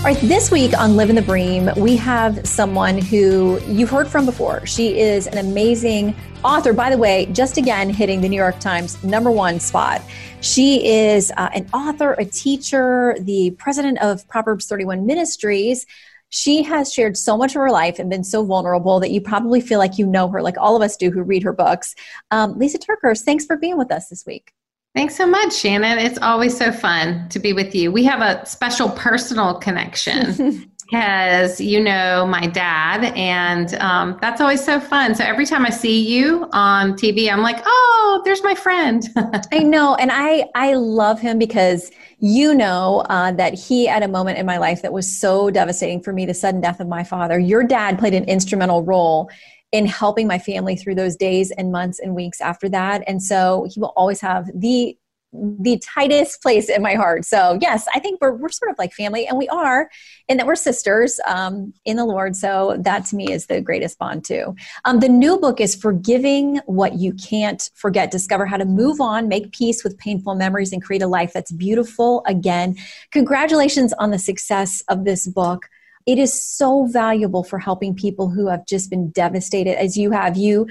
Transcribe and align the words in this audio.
All 0.00 0.06
right, 0.06 0.16
this 0.22 0.50
week 0.50 0.72
on 0.78 0.96
Livin' 0.96 1.14
the 1.14 1.20
Bream, 1.20 1.68
we 1.76 1.94
have 1.96 2.46
someone 2.48 2.96
who 2.96 3.60
you've 3.66 3.90
heard 3.90 4.08
from 4.08 4.24
before. 4.24 4.64
She 4.64 4.98
is 4.98 5.26
an 5.26 5.36
amazing 5.36 6.16
author, 6.42 6.72
by 6.72 6.88
the 6.88 6.96
way, 6.96 7.26
just 7.32 7.58
again 7.58 7.90
hitting 7.90 8.22
the 8.22 8.28
New 8.30 8.38
York 8.38 8.58
Times 8.60 9.04
number 9.04 9.30
one 9.30 9.60
spot. 9.60 10.00
She 10.40 10.88
is 10.88 11.30
uh, 11.36 11.50
an 11.52 11.68
author, 11.74 12.14
a 12.14 12.24
teacher, 12.24 13.14
the 13.20 13.50
president 13.58 14.00
of 14.00 14.26
Proverbs 14.26 14.64
31 14.68 15.04
Ministries. 15.04 15.84
She 16.30 16.62
has 16.62 16.90
shared 16.90 17.18
so 17.18 17.36
much 17.36 17.50
of 17.50 17.60
her 17.60 17.70
life 17.70 17.98
and 17.98 18.08
been 18.08 18.24
so 18.24 18.42
vulnerable 18.42 19.00
that 19.00 19.10
you 19.10 19.20
probably 19.20 19.60
feel 19.60 19.78
like 19.78 19.98
you 19.98 20.06
know 20.06 20.28
her, 20.28 20.40
like 20.40 20.56
all 20.56 20.76
of 20.76 20.82
us 20.82 20.96
do 20.96 21.10
who 21.10 21.22
read 21.22 21.42
her 21.42 21.52
books. 21.52 21.94
Um, 22.30 22.58
Lysa 22.58 22.82
TerKeurst, 22.82 23.24
thanks 23.24 23.44
for 23.44 23.58
being 23.58 23.76
with 23.76 23.92
us 23.92 24.08
this 24.08 24.24
week. 24.24 24.54
Thanks 24.92 25.16
so 25.16 25.24
much, 25.24 25.54
Shannon. 25.54 25.98
It's 25.98 26.18
always 26.18 26.56
so 26.56 26.72
fun 26.72 27.28
to 27.28 27.38
be 27.38 27.52
with 27.52 27.76
you. 27.76 27.92
We 27.92 28.02
have 28.04 28.20
a 28.22 28.44
special 28.44 28.88
personal 28.90 29.54
connection 29.54 30.68
because 30.90 31.60
you 31.60 31.80
know 31.80 32.26
my 32.26 32.48
dad, 32.48 33.12
and 33.16 33.72
um, 33.74 34.18
that's 34.20 34.40
always 34.40 34.64
so 34.64 34.80
fun. 34.80 35.14
So 35.14 35.22
every 35.22 35.46
time 35.46 35.64
I 35.64 35.70
see 35.70 36.00
you 36.00 36.48
on 36.52 36.94
TV, 36.94 37.30
I'm 37.30 37.40
like, 37.40 37.62
oh, 37.64 38.22
there's 38.24 38.42
my 38.42 38.56
friend. 38.56 39.08
I 39.52 39.60
know, 39.60 39.94
and 39.94 40.10
I 40.12 40.46
I 40.56 40.74
love 40.74 41.20
him 41.20 41.38
because 41.38 41.92
you 42.18 42.52
know 42.52 43.06
uh, 43.08 43.30
that 43.32 43.54
he 43.54 43.88
at 43.88 44.02
a 44.02 44.08
moment 44.08 44.38
in 44.38 44.46
my 44.46 44.58
life 44.58 44.82
that 44.82 44.92
was 44.92 45.20
so 45.20 45.50
devastating 45.50 46.02
for 46.02 46.12
me, 46.12 46.26
the 46.26 46.34
sudden 46.34 46.60
death 46.60 46.80
of 46.80 46.88
my 46.88 47.04
father. 47.04 47.38
Your 47.38 47.62
dad 47.62 47.96
played 47.96 48.14
an 48.14 48.24
instrumental 48.24 48.82
role 48.82 49.30
in 49.72 49.86
helping 49.86 50.26
my 50.26 50.38
family 50.38 50.76
through 50.76 50.96
those 50.96 51.16
days 51.16 51.50
and 51.52 51.70
months 51.70 51.98
and 51.98 52.14
weeks 52.14 52.40
after 52.40 52.68
that. 52.68 53.02
And 53.06 53.22
so 53.22 53.66
he 53.72 53.80
will 53.80 53.92
always 53.96 54.20
have 54.20 54.50
the 54.54 54.96
the 55.32 55.78
tightest 55.78 56.42
place 56.42 56.68
in 56.68 56.82
my 56.82 56.94
heart. 56.94 57.24
So 57.24 57.56
yes, 57.60 57.86
I 57.94 58.00
think 58.00 58.20
we're 58.20 58.32
we're 58.32 58.48
sort 58.48 58.70
of 58.70 58.78
like 58.78 58.92
family, 58.92 59.26
and 59.26 59.38
we 59.38 59.48
are, 59.48 59.88
and 60.28 60.38
that 60.38 60.46
we're 60.46 60.56
sisters 60.56 61.20
um, 61.26 61.72
in 61.84 61.96
the 61.96 62.04
Lord. 62.04 62.34
So 62.34 62.76
that 62.80 63.06
to 63.06 63.16
me 63.16 63.30
is 63.30 63.46
the 63.46 63.60
greatest 63.60 63.98
bond 63.98 64.24
too. 64.24 64.56
Um, 64.84 65.00
the 65.00 65.08
new 65.08 65.38
book 65.38 65.60
is 65.60 65.74
"Forgiving 65.74 66.60
What 66.66 66.94
You 66.94 67.14
Can't 67.14 67.70
Forget: 67.74 68.10
Discover 68.10 68.46
how 68.46 68.56
to 68.56 68.64
move 68.64 69.00
on, 69.00 69.28
make 69.28 69.52
peace 69.52 69.84
with 69.84 69.96
painful 69.98 70.34
memories, 70.34 70.72
and 70.72 70.82
create 70.82 71.02
a 71.02 71.06
life 71.06 71.32
that's 71.32 71.52
beautiful 71.52 72.24
again." 72.26 72.76
Congratulations 73.12 73.92
on 73.94 74.10
the 74.10 74.18
success 74.18 74.82
of 74.88 75.04
this 75.04 75.28
book 75.28 75.68
it 76.06 76.18
is 76.18 76.42
so 76.42 76.86
valuable 76.86 77.44
for 77.44 77.58
helping 77.58 77.94
people 77.94 78.28
who 78.28 78.48
have 78.48 78.66
just 78.66 78.90
been 78.90 79.10
devastated 79.10 79.78
as 79.78 79.96
you 79.96 80.10
have. 80.10 80.36
You 80.36 80.68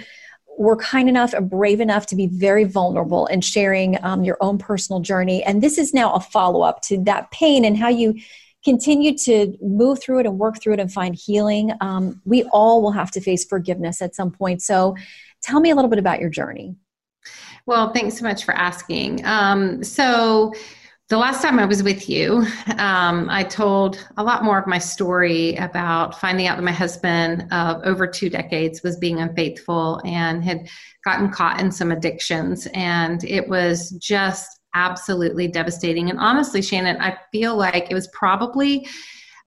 were 0.58 0.76
kind 0.76 1.08
enough 1.08 1.34
and 1.34 1.50
brave 1.50 1.80
enough 1.80 2.06
to 2.08 2.16
be 2.16 2.28
very 2.28 2.66
vulnerable 2.66 3.26
and 3.28 3.46
sharing 3.46 3.98
um, 4.04 4.24
your 4.26 4.38
own 4.42 4.58
personal 4.58 5.00
journey. 5.00 5.42
And 5.44 5.64
this 5.64 5.78
is 5.78 5.94
now 5.94 6.14
a 6.14 6.20
follow-up 6.20 6.82
to 6.84 7.02
that 7.06 7.32
pain 7.32 7.64
and 7.64 7.78
how 7.78 7.88
you 7.88 8.16
continue 8.66 9.18
to 9.18 9.56
move 9.62 10.02
through 10.02 10.20
it 10.20 10.26
and 10.26 10.38
work 10.38 10.62
through 10.62 10.74
it 10.74 10.80
and 10.82 10.92
find 10.92 11.16
healing. 11.16 11.72
Um, 11.80 12.22
we 12.26 12.44
all 12.52 12.82
will 12.82 12.92
have 12.92 13.10
to 13.12 13.22
face 13.22 13.46
forgiveness 13.46 14.02
at 14.02 14.16
some 14.16 14.32
point. 14.32 14.62
So 14.62 14.98
tell 15.42 15.62
me 15.62 15.70
a 15.70 15.76
little 15.76 15.90
bit 15.90 16.00
about 16.00 16.20
your 16.20 16.30
journey. 16.30 16.76
Well 17.66 17.94
thanks 17.94 18.18
so 18.18 18.24
much 18.24 18.44
for 18.44 18.54
asking. 18.54 19.24
Um, 19.26 19.82
so 19.82 20.54
the 21.10 21.18
last 21.18 21.42
time 21.42 21.58
I 21.58 21.66
was 21.66 21.82
with 21.82 22.08
you, 22.08 22.46
um, 22.78 23.28
I 23.32 23.44
told 23.44 24.06
a 24.18 24.24
lot 24.24 24.44
more 24.44 24.60
of 24.60 24.68
my 24.68 24.78
story 24.78 25.56
about 25.56 26.20
finding 26.20 26.46
out 26.46 26.58
that 26.58 26.64
my 26.64 26.72
husband 26.72 27.48
of 27.52 27.82
over 27.84 28.06
two 28.06 28.30
decades 28.30 28.84
was 28.84 28.96
being 28.96 29.20
unfaithful 29.20 30.02
and 30.06 30.44
had 30.44 30.70
gotten 31.04 31.32
caught 31.32 31.60
in 31.60 31.72
some 31.72 31.92
addictions. 31.92 32.68
And 32.76 33.24
it 33.24 33.50
was 33.50 33.90
just 33.92 34.60
absolutely 34.76 35.48
devastating. 35.48 36.12
And 36.12 36.20
honestly, 36.20 36.62
Shannon, 36.62 37.02
I 37.02 37.18
feel 37.32 37.58
like 37.58 37.90
it 37.90 37.96
was 37.96 38.08
probably, 38.10 38.88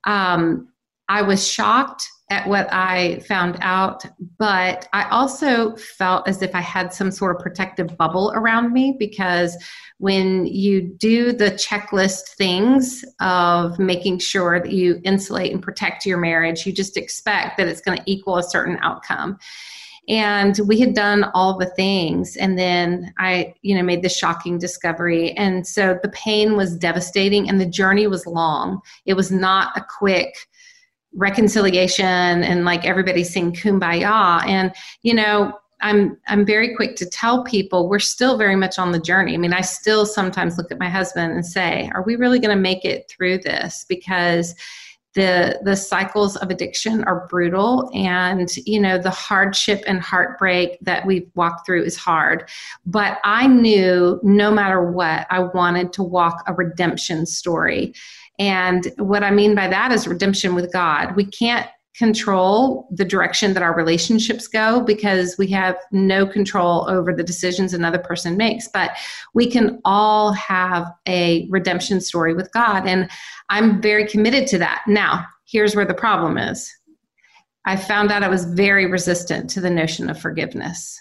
um, 0.03 0.69
I 1.09 1.22
was 1.22 1.47
shocked 1.47 2.05
at 2.32 2.48
what 2.48 2.66
I 2.72 3.19
found 3.28 3.59
out, 3.60 4.06
but 4.38 4.88
I 4.94 5.06
also 5.10 5.76
felt 5.76 6.26
as 6.26 6.41
if 6.41 6.54
I 6.54 6.62
had 6.62 6.93
some 6.93 7.10
sort 7.10 7.37
of 7.37 7.43
protective 7.43 7.94
bubble 7.98 8.32
around 8.34 8.72
me 8.72 8.97
because 8.98 9.54
when 9.98 10.47
you 10.47 10.81
do 10.81 11.32
the 11.32 11.50
checklist 11.50 12.31
things 12.38 13.04
of 13.21 13.78
making 13.78 14.19
sure 14.19 14.59
that 14.60 14.72
you 14.72 14.98
insulate 15.04 15.53
and 15.53 15.62
protect 15.62 16.06
your 16.06 16.16
marriage, 16.16 16.65
you 16.65 16.72
just 16.72 16.97
expect 16.97 17.59
that 17.59 17.69
it's 17.69 17.82
going 17.82 17.98
to 17.98 18.04
equal 18.10 18.38
a 18.38 18.42
certain 18.42 18.78
outcome. 18.81 19.38
And 20.09 20.59
we 20.66 20.81
had 20.81 20.94
done 20.94 21.31
all 21.34 21.56
the 21.56 21.71
things, 21.76 22.37
and 22.37 22.59
then 22.59 23.12
I, 23.19 23.54
you 23.62 23.76
know, 23.76 23.84
made 23.84 24.03
this 24.03 24.16
shocking 24.16 24.59
discovery. 24.59 25.31
And 25.32 25.65
so 25.65 25.97
the 26.03 26.09
pain 26.09 26.56
was 26.56 26.76
devastating, 26.76 27.48
and 27.48 27.60
the 27.60 27.66
journey 27.66 28.09
was 28.09 28.26
long. 28.26 28.81
It 29.06 29.15
was 29.15 29.31
not 29.31 29.76
a 29.76 29.87
quick 29.98 30.34
reconciliation 31.15 32.06
and 32.43 32.65
like 32.65 32.84
everybody 32.84 33.25
sing 33.25 33.53
kumbaya. 33.53 34.47
And 34.47 34.73
you 35.03 35.15
know 35.15 35.59
i'm 35.81 36.17
i'm 36.28 36.47
very 36.47 36.75
quick 36.77 36.95
to 36.97 37.06
tell 37.06 37.43
people 37.45 37.89
we're 37.89 37.99
still 37.99 38.39
very 38.39 38.56
much 38.56 38.78
on 38.78 38.93
the 38.93 39.00
journey. 39.00 39.34
I 39.34 39.39
mean 39.39 39.53
i 39.53 39.61
still 39.61 40.06
sometimes 40.06 40.56
look 40.56 40.71
at 40.71 40.78
my 40.78 40.89
husband 40.89 41.33
and 41.33 41.45
say 41.45 41.91
are 41.95 42.03
we 42.03 42.17
really 42.17 42.39
going 42.39 42.56
to 42.56 42.61
make 42.61 42.84
it 42.84 43.11
through 43.11 43.39
this? 43.39 43.84
Because 43.89 44.55
the 45.15 45.61
the 45.62 45.77
cycles 45.77 46.37
of 46.37 46.51
addiction 46.51 47.05
are 47.05 47.27
brutal 47.28 47.91
and 47.93 48.49
you 48.65 48.81
know 48.81 48.97
the 48.97 49.11
hardship 49.11 49.83
and 49.87 50.01
heartbreak 50.01 50.78
that 50.81 51.05
we've 51.05 51.31
walked 51.34 51.67
through 51.67 51.83
is 51.83 51.97
hard. 51.97 52.49
But 52.87 53.19
i 53.25 53.47
knew 53.47 54.19
no 54.22 54.51
matter 54.51 54.91
what 54.91 55.27
i 55.31 55.41
wanted 55.41 55.93
to 55.95 56.03
walk 56.03 56.43
a 56.47 56.55
redemption 56.55 57.27
story 57.27 57.95
and 58.38 58.91
what 58.98 59.22
I 59.22 59.31
mean 59.31 59.54
by 59.54 59.69
that 59.69 59.93
is 59.93 60.09
redemption 60.09 60.54
with 60.54 60.72
God. 60.72 61.16
We 61.16 61.26
can't 61.26 61.66
control 61.97 62.88
the 62.91 63.04
direction 63.04 63.53
that 63.53 63.62
our 63.62 63.75
relationships 63.76 64.48
go 64.48 64.81
because 64.81 65.37
we 65.38 65.47
have 65.48 65.76
no 65.93 66.26
control 66.26 66.88
over 66.88 67.12
the 67.12 67.22
decisions 67.22 67.75
another 67.75 67.98
person 67.98 68.34
makes 68.34 68.66
but 68.72 68.92
we 69.34 69.50
can 69.50 69.78
all 69.84 70.32
have 70.32 70.91
a 71.06 71.47
redemption 71.50 72.00
story 72.00 72.32
with 72.32 72.50
God 72.53 72.87
and 72.87 73.10
I'm 73.50 73.82
very 73.82 74.06
committed 74.09 74.47
to 74.48 74.59
that. 74.59 74.82
Now, 74.87 75.26
here's 75.47 75.76
where 75.76 75.84
the 75.84 75.92
problem 75.92 76.38
is. 76.38 76.72
I 77.66 77.76
found 77.76 78.10
out 78.10 78.22
I 78.22 78.28
was 78.28 78.47
very 78.47 78.87
resistant 78.87 79.50
to 79.50 79.60
the 79.60 79.71
notion 79.71 80.09
of 80.09 80.19
forgiveness. 80.19 80.98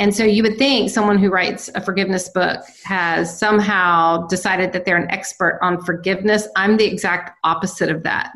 And 0.00 0.16
so 0.16 0.24
you 0.24 0.42
would 0.42 0.56
think 0.56 0.88
someone 0.88 1.18
who 1.18 1.28
writes 1.28 1.68
a 1.74 1.80
forgiveness 1.82 2.30
book 2.30 2.60
has 2.84 3.38
somehow 3.38 4.26
decided 4.28 4.72
that 4.72 4.86
they're 4.86 4.96
an 4.96 5.10
expert 5.10 5.58
on 5.60 5.84
forgiveness. 5.84 6.48
I'm 6.56 6.78
the 6.78 6.86
exact 6.86 7.38
opposite 7.44 7.90
of 7.90 8.02
that. 8.04 8.32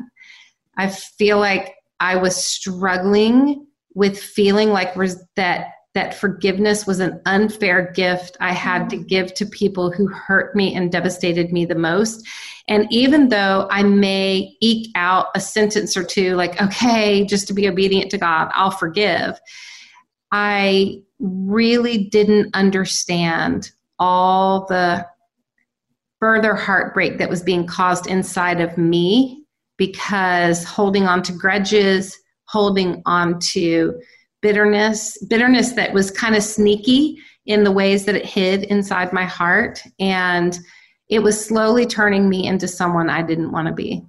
I 0.77 0.89
feel 0.89 1.39
like 1.39 1.73
I 1.99 2.17
was 2.17 2.35
struggling 2.35 3.65
with 3.95 4.19
feeling 4.19 4.69
like 4.69 4.95
res- 4.95 5.23
that 5.37 5.71
that 5.95 6.13
forgiveness 6.13 6.85
was 6.85 6.99
an 6.99 7.19
unfair 7.25 7.91
gift 7.93 8.37
I 8.39 8.51
had 8.51 8.89
to 8.89 8.97
mm-hmm. 8.97 9.05
give 9.07 9.33
to 9.35 9.45
people 9.45 9.91
who 9.91 10.07
hurt 10.07 10.55
me 10.55 10.75
and 10.75 10.91
devastated 10.91 11.51
me 11.51 11.65
the 11.65 11.73
most. 11.73 12.27
And 12.67 12.85
even 12.91 13.29
though 13.29 13.67
I 13.71 13.81
may 13.81 14.55
eke 14.59 14.91
out 14.95 15.27
a 15.35 15.39
sentence 15.39 15.95
or 15.97 16.03
two, 16.03 16.35
like, 16.35 16.61
okay, 16.61 17.25
just 17.25 17.47
to 17.47 17.53
be 17.53 17.67
obedient 17.67 18.11
to 18.11 18.17
God, 18.17 18.51
I'll 18.53 18.71
forgive, 18.71 19.39
I 20.37 21.01
really 21.19 22.09
didn't 22.09 22.53
understand 22.53 23.71
all 23.99 24.65
the 24.65 25.07
further 26.19 26.55
heartbreak 26.55 27.19
that 27.19 27.29
was 27.29 27.41
being 27.41 27.65
caused 27.65 28.07
inside 28.07 28.59
of 28.59 28.77
me 28.77 29.45
because 29.77 30.65
holding 30.65 31.03
on 31.07 31.23
to 31.23 31.31
grudges, 31.31 32.19
holding 32.49 33.01
on 33.05 33.39
to 33.53 33.97
bitterness, 34.41 35.17
bitterness 35.29 35.71
that 35.71 35.93
was 35.93 36.11
kind 36.11 36.35
of 36.35 36.43
sneaky 36.43 37.17
in 37.45 37.63
the 37.63 37.71
ways 37.71 38.03
that 38.03 38.15
it 38.15 38.25
hid 38.25 38.63
inside 38.63 39.13
my 39.13 39.23
heart. 39.23 39.81
And 40.01 40.59
it 41.07 41.19
was 41.19 41.45
slowly 41.45 41.85
turning 41.85 42.27
me 42.27 42.45
into 42.45 42.67
someone 42.67 43.09
I 43.09 43.21
didn't 43.21 43.53
want 43.53 43.69
to 43.69 43.73
be. 43.73 44.03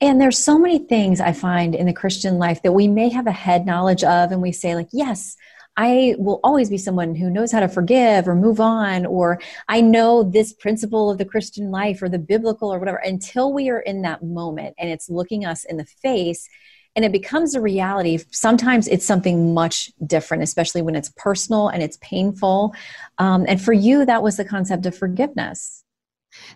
And 0.00 0.20
there's 0.20 0.38
so 0.38 0.58
many 0.58 0.78
things 0.78 1.20
I 1.20 1.32
find 1.32 1.74
in 1.74 1.86
the 1.86 1.92
Christian 1.92 2.38
life 2.38 2.62
that 2.62 2.72
we 2.72 2.86
may 2.86 3.08
have 3.08 3.26
a 3.26 3.32
head 3.32 3.66
knowledge 3.66 4.04
of, 4.04 4.30
and 4.30 4.40
we 4.40 4.52
say, 4.52 4.74
like, 4.74 4.88
yes, 4.92 5.36
I 5.76 6.16
will 6.18 6.40
always 6.42 6.70
be 6.70 6.78
someone 6.78 7.14
who 7.14 7.30
knows 7.30 7.52
how 7.52 7.60
to 7.60 7.68
forgive 7.68 8.26
or 8.26 8.34
move 8.34 8.60
on, 8.60 9.06
or 9.06 9.40
I 9.68 9.80
know 9.80 10.24
this 10.24 10.52
principle 10.52 11.10
of 11.10 11.18
the 11.18 11.24
Christian 11.24 11.70
life 11.70 12.02
or 12.02 12.08
the 12.08 12.18
biblical 12.18 12.72
or 12.72 12.78
whatever, 12.78 12.98
until 12.98 13.52
we 13.52 13.70
are 13.70 13.80
in 13.80 14.02
that 14.02 14.22
moment 14.22 14.74
and 14.78 14.90
it's 14.90 15.08
looking 15.08 15.44
us 15.44 15.64
in 15.64 15.76
the 15.76 15.84
face 15.84 16.48
and 16.96 17.04
it 17.04 17.12
becomes 17.12 17.54
a 17.54 17.60
reality. 17.60 18.18
Sometimes 18.32 18.88
it's 18.88 19.06
something 19.06 19.54
much 19.54 19.92
different, 20.04 20.42
especially 20.42 20.82
when 20.82 20.96
it's 20.96 21.12
personal 21.16 21.68
and 21.68 21.80
it's 21.80 21.98
painful. 22.00 22.74
Um, 23.18 23.44
and 23.46 23.62
for 23.62 23.72
you, 23.72 24.04
that 24.04 24.22
was 24.22 24.36
the 24.36 24.44
concept 24.44 24.84
of 24.84 24.96
forgiveness. 24.96 25.84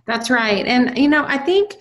That's 0.04 0.30
right. 0.30 0.66
And, 0.66 0.98
you 0.98 1.08
know, 1.08 1.24
I 1.26 1.38
think 1.38 1.76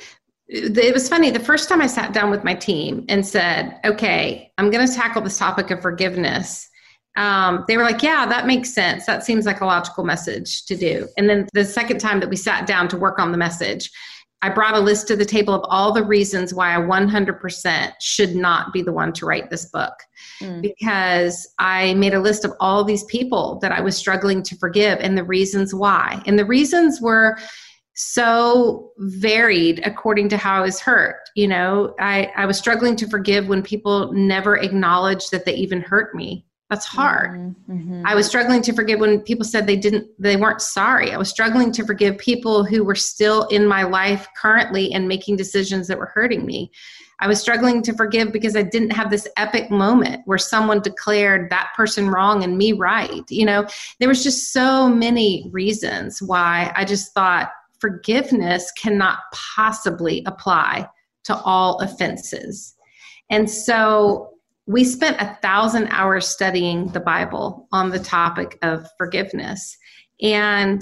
it 0.52 0.94
was 0.94 1.08
funny 1.08 1.32
the 1.32 1.40
first 1.40 1.70
time 1.70 1.82
i 1.82 1.88
sat 1.88 2.14
down 2.14 2.30
with 2.30 2.44
my 2.44 2.54
team 2.54 3.06
and 3.08 3.26
said 3.26 3.80
okay 3.86 4.52
i'm 4.58 4.70
going 4.70 4.86
to 4.86 4.94
tackle 4.94 5.22
this 5.22 5.38
topic 5.38 5.72
of 5.72 5.82
forgiveness 5.82 6.68
um, 7.18 7.66
they 7.68 7.76
were 7.76 7.84
like 7.84 8.02
yeah 8.02 8.26
that 8.26 8.48
makes 8.48 8.74
sense. 8.74 9.06
That 9.06 9.26
seems 9.26 9.46
like 9.46 9.60
a 9.60 9.66
logical 9.66 10.06
message 10.06 10.66
to 10.66 10.78
do. 10.78 11.10
And 11.18 11.30
then 11.30 11.46
the 11.52 11.66
second 11.66 12.00
time 12.00 12.22
that 12.22 12.30
we 12.30 12.38
sat 12.38 12.66
down 12.66 12.88
to 12.88 12.98
work 12.98 13.20
on 13.20 13.34
the 13.34 13.38
message 13.38 13.92
i 14.42 14.50
brought 14.50 14.76
a 14.76 14.80
list 14.80 15.08
to 15.08 15.16
the 15.16 15.26
table 15.26 15.54
of 15.54 15.62
all 15.66 15.92
the 15.92 16.04
reasons 16.04 16.54
why 16.54 16.76
i 16.76 16.80
100% 16.80 17.92
should 18.00 18.36
not 18.36 18.74
be 18.74 18.82
the 18.82 18.94
one 18.94 19.14
to 19.14 19.26
write 19.26 19.50
this 19.50 19.66
book. 19.66 19.94
Mm. 20.42 20.62
because 20.62 21.48
i 21.60 21.94
made 21.96 22.14
a 22.14 22.20
list 22.20 22.46
of 22.46 22.54
all 22.60 22.84
these 22.84 23.04
people 23.06 23.60
that 23.62 23.72
i 23.72 23.82
was 23.82 23.96
struggling 23.96 24.42
to 24.44 24.56
forgive 24.56 25.00
and 25.00 25.18
the 25.18 25.24
reasons 25.24 25.74
why. 25.76 26.22
And 26.26 26.40
the 26.40 26.46
reasons 26.46 27.02
were 27.02 27.38
so 27.94 28.92
varied 28.98 29.82
according 29.86 30.30
to 30.30 30.38
how 30.38 30.56
I 30.56 30.62
was 30.62 30.80
hurt. 30.80 31.18
You 31.36 31.48
know, 31.48 31.96
I, 32.00 32.32
I 32.36 32.46
was 32.46 32.58
struggling 32.58 32.96
to 32.98 33.08
forgive 33.08 33.48
when 33.48 33.62
people 33.62 34.12
never 34.14 34.58
acknowledged 34.58 35.32
that 35.32 35.46
they 35.46 35.54
even 35.56 35.82
hurt 35.82 36.16
me. 36.16 36.46
That's 36.70 36.86
hard. 36.86 37.32
Mm-hmm. 37.32 37.74
mm-hmm. 37.74 38.04
I 38.06 38.16
was 38.16 38.28
struggling 38.28 38.62
to 38.62 38.74
forgive 38.74 39.02
when 39.02 39.20
people 39.20 39.44
said 39.44 39.68
they 39.68 39.76
didn't, 39.76 40.08
they 40.18 40.38
weren't 40.38 40.62
sorry. 40.62 41.12
I 41.12 41.18
was 41.18 41.30
struggling 41.30 41.74
to 41.74 41.86
forgive 41.86 42.18
people 42.18 42.64
who 42.64 42.86
were 42.86 42.96
still 42.96 43.46
in 43.48 43.68
my 43.68 43.84
life 43.84 44.26
currently 44.38 44.94
and 44.94 45.06
making 45.06 45.36
decisions 45.36 45.88
that 45.90 45.98
were 45.98 46.12
hurting 46.16 46.46
me. 46.46 46.72
I 47.20 47.28
was 47.28 47.42
struggling 47.42 47.84
to 47.84 47.94
forgive 47.94 48.32
because 48.32 48.56
I 48.56 48.64
didn't 48.64 48.92
have 48.92 49.12
this 49.12 49.28
epic 49.36 49.70
moment 49.70 50.22
where 50.26 50.38
someone 50.38 50.82
declared 50.82 51.52
that 51.52 51.72
person 51.76 52.10
wrong 52.10 52.44
and 52.44 52.58
me 52.58 52.72
right. 52.72 53.24
You 53.30 53.46
know, 53.46 53.68
there 54.00 54.10
was 54.10 54.24
just 54.24 54.54
so 54.54 54.90
many 54.90 55.50
reasons 55.52 56.22
why 56.22 56.72
I 56.74 56.86
just 56.86 57.14
thought 57.14 57.52
forgiveness 57.82 58.72
cannot 58.74 59.20
possibly 59.34 60.24
apply 60.26 60.88
to 61.26 61.36
all 61.36 61.80
offenses. 61.80 62.76
And 63.30 63.50
so 63.50 64.30
we 64.68 64.84
spent 64.84 65.20
a 65.20 65.38
thousand 65.42 65.88
hours 65.90 66.28
studying 66.28 66.88
the 66.90 67.00
Bible 67.00 67.68
on 67.72 67.90
the 67.90 68.00
topic 68.00 68.58
of 68.62 68.88
forgiveness. 68.98 69.76
And 70.22 70.82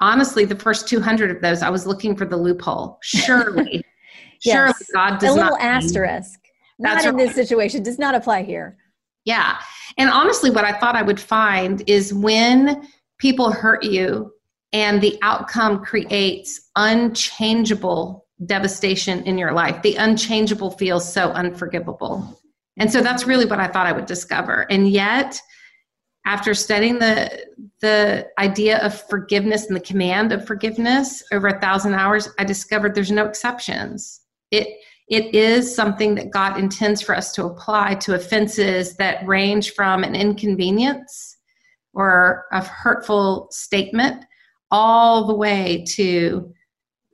honestly, 0.00 0.44
the 0.44 0.56
first 0.56 0.88
200 0.88 1.30
of 1.30 1.42
those, 1.42 1.62
I 1.62 1.70
was 1.70 1.86
looking 1.86 2.16
for 2.16 2.26
the 2.26 2.36
loophole. 2.36 2.98
Surely, 3.02 3.82
yes. 4.44 4.54
surely 4.54 4.74
God 4.92 5.18
does 5.18 5.34
not. 5.34 5.50
A 5.50 5.52
little 5.52 5.58
not 5.58 5.60
asterisk. 5.60 6.40
Not 6.78 7.04
in 7.04 7.14
right. 7.14 7.26
this 7.26 7.34
situation, 7.34 7.82
does 7.82 7.98
not 7.98 8.14
apply 8.14 8.42
here. 8.42 8.76
Yeah. 9.24 9.58
And 9.96 10.10
honestly, 10.10 10.50
what 10.50 10.64
I 10.64 10.78
thought 10.78 10.96
I 10.96 11.02
would 11.02 11.20
find 11.20 11.88
is 11.88 12.12
when 12.12 12.86
people 13.18 13.52
hurt 13.52 13.84
you 13.84 14.33
and 14.74 15.00
the 15.00 15.16
outcome 15.22 15.82
creates 15.82 16.68
unchangeable 16.74 18.26
devastation 18.44 19.22
in 19.22 19.38
your 19.38 19.52
life. 19.52 19.80
The 19.82 19.94
unchangeable 19.94 20.72
feels 20.72 21.10
so 21.10 21.30
unforgivable. 21.30 22.40
And 22.76 22.92
so 22.92 23.00
that's 23.00 23.24
really 23.24 23.46
what 23.46 23.60
I 23.60 23.68
thought 23.68 23.86
I 23.86 23.92
would 23.92 24.06
discover. 24.06 24.66
And 24.68 24.88
yet, 24.88 25.40
after 26.26 26.54
studying 26.54 26.98
the 26.98 27.46
the 27.80 28.26
idea 28.38 28.78
of 28.78 29.00
forgiveness 29.08 29.66
and 29.66 29.76
the 29.76 29.80
command 29.80 30.32
of 30.32 30.46
forgiveness 30.46 31.22
over 31.32 31.48
a 31.48 31.60
thousand 31.60 31.94
hours, 31.94 32.28
I 32.38 32.44
discovered 32.44 32.94
there's 32.94 33.12
no 33.12 33.26
exceptions. 33.26 34.22
It 34.50 34.66
it 35.06 35.34
is 35.34 35.72
something 35.72 36.16
that 36.16 36.30
God 36.30 36.58
intends 36.58 37.00
for 37.00 37.14
us 37.14 37.32
to 37.34 37.44
apply 37.44 37.94
to 37.96 38.14
offenses 38.14 38.96
that 38.96 39.24
range 39.24 39.74
from 39.74 40.02
an 40.02 40.16
inconvenience 40.16 41.36
or 41.92 42.46
a 42.50 42.64
hurtful 42.64 43.46
statement 43.52 44.24
all 44.74 45.24
the 45.24 45.34
way 45.34 45.84
to 45.86 46.52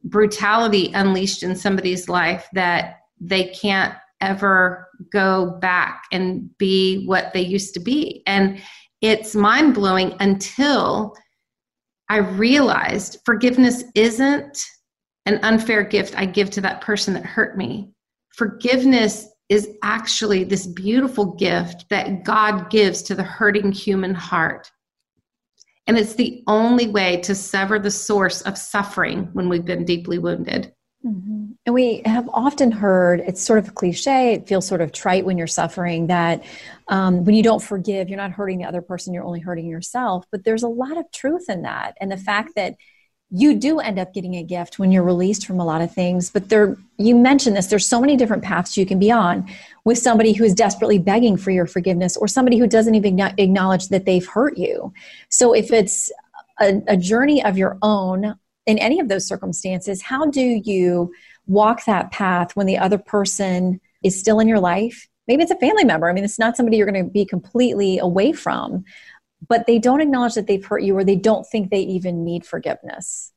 brutality 0.03 0.91
unleashed 0.95 1.43
in 1.43 1.55
somebody's 1.55 2.09
life 2.09 2.49
that 2.55 3.01
they 3.21 3.49
can't 3.49 3.95
ever 4.23 4.89
go 5.13 5.59
back 5.61 6.05
and 6.11 6.57
be 6.57 7.05
what 7.05 7.35
they 7.35 7.43
used 7.43 7.75
to 7.75 7.81
be. 7.81 8.23
And 8.27 8.63
it's 9.03 9.35
mind 9.35 9.75
blowing 9.75 10.17
until 10.21 11.15
I 12.09 12.17
realized 12.17 13.19
forgiveness 13.27 13.85
isn't 13.95 14.65
an 15.27 15.39
unfair 15.43 15.83
gift 15.83 16.17
I 16.17 16.25
give 16.25 16.49
to 16.53 16.63
that 16.63 16.81
person 16.81 17.13
that 17.13 17.27
hurt 17.27 17.59
me. 17.59 17.93
Forgiveness 18.31 19.29
is 19.51 19.69
actually 19.83 20.45
this 20.45 20.67
beautiful 20.67 21.35
gift 21.35 21.91
that 21.91 22.25
God 22.25 22.71
gives 22.71 23.03
to 23.03 23.15
the 23.15 23.23
hurting 23.23 23.71
human 23.71 24.15
heart. 24.15 24.71
And 25.91 25.99
it's 25.99 26.15
the 26.15 26.45
only 26.47 26.87
way 26.87 27.17
to 27.23 27.35
sever 27.35 27.77
the 27.77 27.91
source 27.91 28.43
of 28.43 28.57
suffering 28.57 29.29
when 29.33 29.49
we've 29.49 29.65
been 29.65 29.85
deeply 29.85 30.21
wounded. 30.21 30.73
Mm-hmm. 31.05 31.47
And 31.67 31.75
we 31.75 32.03
have 32.05 32.31
often 32.33 32.71
heard 32.71 33.19
it's 33.27 33.43
sort 33.43 33.59
of 33.59 33.71
a 33.71 33.73
cliche, 33.73 34.35
it 34.35 34.47
feels 34.47 34.69
sort 34.69 34.83
of 34.83 34.93
trite 34.93 35.25
when 35.25 35.37
you're 35.37 35.49
suffering 35.49 36.07
that 36.07 36.45
um, 36.87 37.25
when 37.25 37.35
you 37.35 37.43
don't 37.43 37.61
forgive, 37.61 38.09
you're 38.09 38.19
not 38.19 38.31
hurting 38.31 38.59
the 38.59 38.67
other 38.67 38.83
person, 38.83 39.13
you're 39.13 39.25
only 39.25 39.41
hurting 39.41 39.67
yourself. 39.67 40.25
But 40.31 40.45
there's 40.45 40.63
a 40.63 40.69
lot 40.69 40.97
of 40.97 41.11
truth 41.11 41.51
in 41.51 41.63
that. 41.63 41.97
And 42.01 42.13
the 42.13 42.17
fact 42.17 42.53
that 42.55 42.77
you 43.31 43.55
do 43.55 43.79
end 43.79 43.99
up 43.99 44.13
getting 44.13 44.35
a 44.35 44.43
gift 44.43 44.79
when 44.79 44.91
you're 44.91 45.05
released 45.05 45.47
from 45.47 45.61
a 45.61 45.65
lot 45.65 45.81
of 45.81 45.93
things 45.93 46.31
but 46.31 46.49
there 46.49 46.77
you 46.99 47.15
mentioned 47.15 47.57
this 47.57 47.67
there's 47.67 47.87
so 47.87 48.01
many 48.01 48.17
different 48.17 48.43
paths 48.43 48.77
you 48.77 48.85
can 48.85 48.99
be 48.99 49.11
on 49.11 49.49
with 49.85 49.99
somebody 49.99 50.33
who 50.33 50.45
is 50.45 50.55
desperately 50.55 50.99
begging 50.99 51.37
for 51.37 51.51
your 51.51 51.67
forgiveness 51.67 52.17
or 52.17 52.29
somebody 52.29 52.59
who 52.59 52.67
doesn't 52.67 52.95
even 52.95 53.19
acknowledge 53.39 53.89
that 53.89 54.05
they've 54.05 54.27
hurt 54.27 54.59
you. 54.59 54.93
So 55.29 55.53
if 55.53 55.73
it's 55.73 56.13
a, 56.61 56.83
a 56.89 56.97
journey 56.97 57.43
of 57.43 57.57
your 57.57 57.79
own 57.83 58.37
in 58.67 58.79
any 58.79 59.01
of 59.01 59.09
those 59.09 59.27
circumstances 59.27 60.03
how 60.03 60.27
do 60.27 60.41
you 60.65 61.13
walk 61.47 61.85
that 61.85 62.11
path 62.11 62.55
when 62.55 62.67
the 62.67 62.79
other 62.79 62.99
person 62.99 63.81
is 64.03 64.19
still 64.19 64.41
in 64.41 64.49
your 64.49 64.61
life? 64.61 65.09
Maybe 65.27 65.43
it's 65.43 65.53
a 65.53 65.57
family 65.57 65.85
member. 65.85 66.09
I 66.09 66.13
mean 66.13 66.25
it's 66.25 66.39
not 66.39 66.57
somebody 66.57 66.77
you're 66.77 66.91
going 66.91 67.05
to 67.05 67.11
be 67.11 67.25
completely 67.25 67.99
away 67.99 68.33
from 68.33 68.85
but 69.49 69.67
they 69.67 69.79
don't 69.79 70.01
acknowledge 70.01 70.35
that 70.35 70.47
they've 70.47 70.65
hurt 70.65 70.83
you 70.83 70.97
or 70.97 71.05
they 71.05 71.17
don't 71.17 71.47
think 71.47 71.71
they 71.71 71.81
even 71.81 72.25
need 72.25 72.45
forgiveness? 72.45 73.33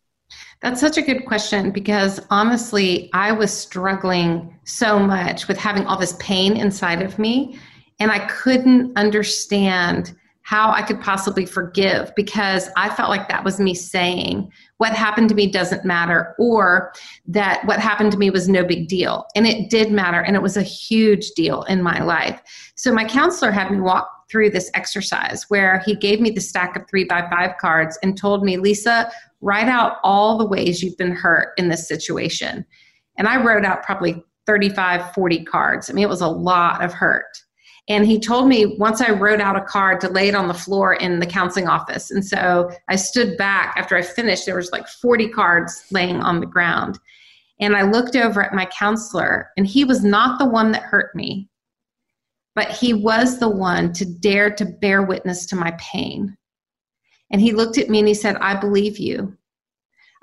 That's 0.62 0.80
such 0.80 0.98
a 0.98 1.02
good 1.02 1.26
question 1.26 1.72
because 1.72 2.20
honestly, 2.30 3.10
I 3.14 3.32
was 3.32 3.52
struggling 3.52 4.58
so 4.64 4.98
much 4.98 5.48
with 5.48 5.58
having 5.58 5.86
all 5.86 5.98
this 5.98 6.16
pain 6.20 6.56
inside 6.58 7.02
of 7.02 7.20
me, 7.20 7.60
and 8.00 8.12
I 8.12 8.20
couldn't 8.28 8.98
understand 8.98 10.16
how 10.42 10.72
I 10.72 10.82
could 10.82 11.00
possibly 11.02 11.46
forgive 11.46 12.14
because 12.16 12.70
I 12.76 12.90
felt 12.90 13.10
like 13.10 13.30
that 13.30 13.44
was 13.44 13.60
me 13.60 13.74
saying, 13.74 14.52
What 14.84 14.92
happened 14.92 15.30
to 15.30 15.36
me 15.36 15.48
doesn't 15.48 15.86
matter, 15.86 16.36
or 16.38 16.92
that 17.26 17.64
what 17.64 17.80
happened 17.80 18.12
to 18.12 18.18
me 18.18 18.30
was 18.30 18.50
no 18.50 18.66
big 18.66 18.90
deal. 18.90 19.26
And 19.34 19.48
it 19.48 19.70
did 19.70 19.94
matter, 19.94 20.20
and 20.20 20.36
it 20.36 20.42
was 20.42 20.58
a 20.58 20.62
huge 20.62 21.32
deal 21.38 21.64
in 21.64 21.82
my 21.82 22.04
life. 22.04 22.42
So 22.76 22.92
my 22.92 23.06
counselor 23.06 23.50
had 23.50 23.72
me 23.72 23.80
walk 23.80 24.10
through 24.30 24.50
this 24.50 24.70
exercise 24.74 25.46
where 25.48 25.82
he 25.86 25.96
gave 25.96 26.20
me 26.20 26.32
the 26.32 26.42
stack 26.42 26.76
of 26.76 26.86
three 26.90 27.06
by 27.06 27.26
five 27.30 27.52
cards 27.62 27.98
and 28.04 28.18
told 28.18 28.44
me, 28.44 28.58
Lysa, 28.58 29.10
write 29.40 29.70
out 29.70 30.00
all 30.04 30.38
the 30.38 30.46
ways 30.46 30.84
you've 30.84 30.98
been 30.98 31.16
hurt 31.16 31.54
in 31.58 31.70
this 31.70 31.88
situation. 31.88 32.66
And 33.18 33.26
I 33.26 33.42
wrote 33.42 33.64
out 33.64 33.84
probably 33.84 34.22
35, 34.48 35.14
40 35.14 35.46
cards. 35.46 35.90
I 35.90 35.94
mean, 35.94 36.04
it 36.04 36.10
was 36.10 36.20
a 36.20 36.28
lot 36.28 36.84
of 36.84 36.92
hurt. 36.92 37.42
And 37.90 38.06
he 38.06 38.20
told 38.20 38.48
me 38.48 38.78
once 38.78 39.02
I 39.02 39.12
wrote 39.12 39.42
out 39.42 39.58
a 39.58 39.62
card 39.62 40.00
to 40.02 40.10
lay 40.10 40.30
it 40.30 40.36
on 40.36 40.48
the 40.48 40.54
floor 40.54 40.94
in 40.94 41.20
the 41.20 41.26
counseling 41.26 41.68
office. 41.68 42.12
And 42.12 42.26
so 42.26 42.72
I 42.88 42.96
stood 42.96 43.38
back 43.38 43.76
after 43.78 43.98
I 43.98 44.02
finished, 44.02 44.46
there 44.46 44.56
was 44.56 44.72
like 44.72 44.88
40 44.88 45.30
cards 45.30 45.84
laying 45.92 46.22
on 46.22 46.40
the 46.40 46.46
ground. 46.46 46.98
And 47.60 47.76
I 47.76 47.84
looked 47.84 48.16
over 48.16 48.42
at 48.42 48.54
my 48.54 48.66
counselor, 48.66 49.52
and 49.58 49.68
he 49.68 49.84
was 49.84 50.04
not 50.04 50.40
the 50.40 50.46
one 50.46 50.72
that 50.72 50.84
hurt 50.84 51.14
me 51.16 51.50
but 52.56 52.70
he 52.70 52.94
was 52.94 53.40
the 53.40 53.50
one 53.50 53.94
to 53.94 54.06
dare 54.06 54.52
to 54.52 54.66
bear 54.66 55.04
witness 55.04 55.46
to 55.48 55.56
my 55.56 55.72
pain. 55.80 56.38
And 57.32 57.42
he 57.42 57.52
looked 57.52 57.78
at 57.78 57.90
me 57.90 58.00
and 58.00 58.08
he 58.08 58.14
said, 58.14 58.36
I 58.38 58.56
believe 58.56 59.00
you. 59.00 59.36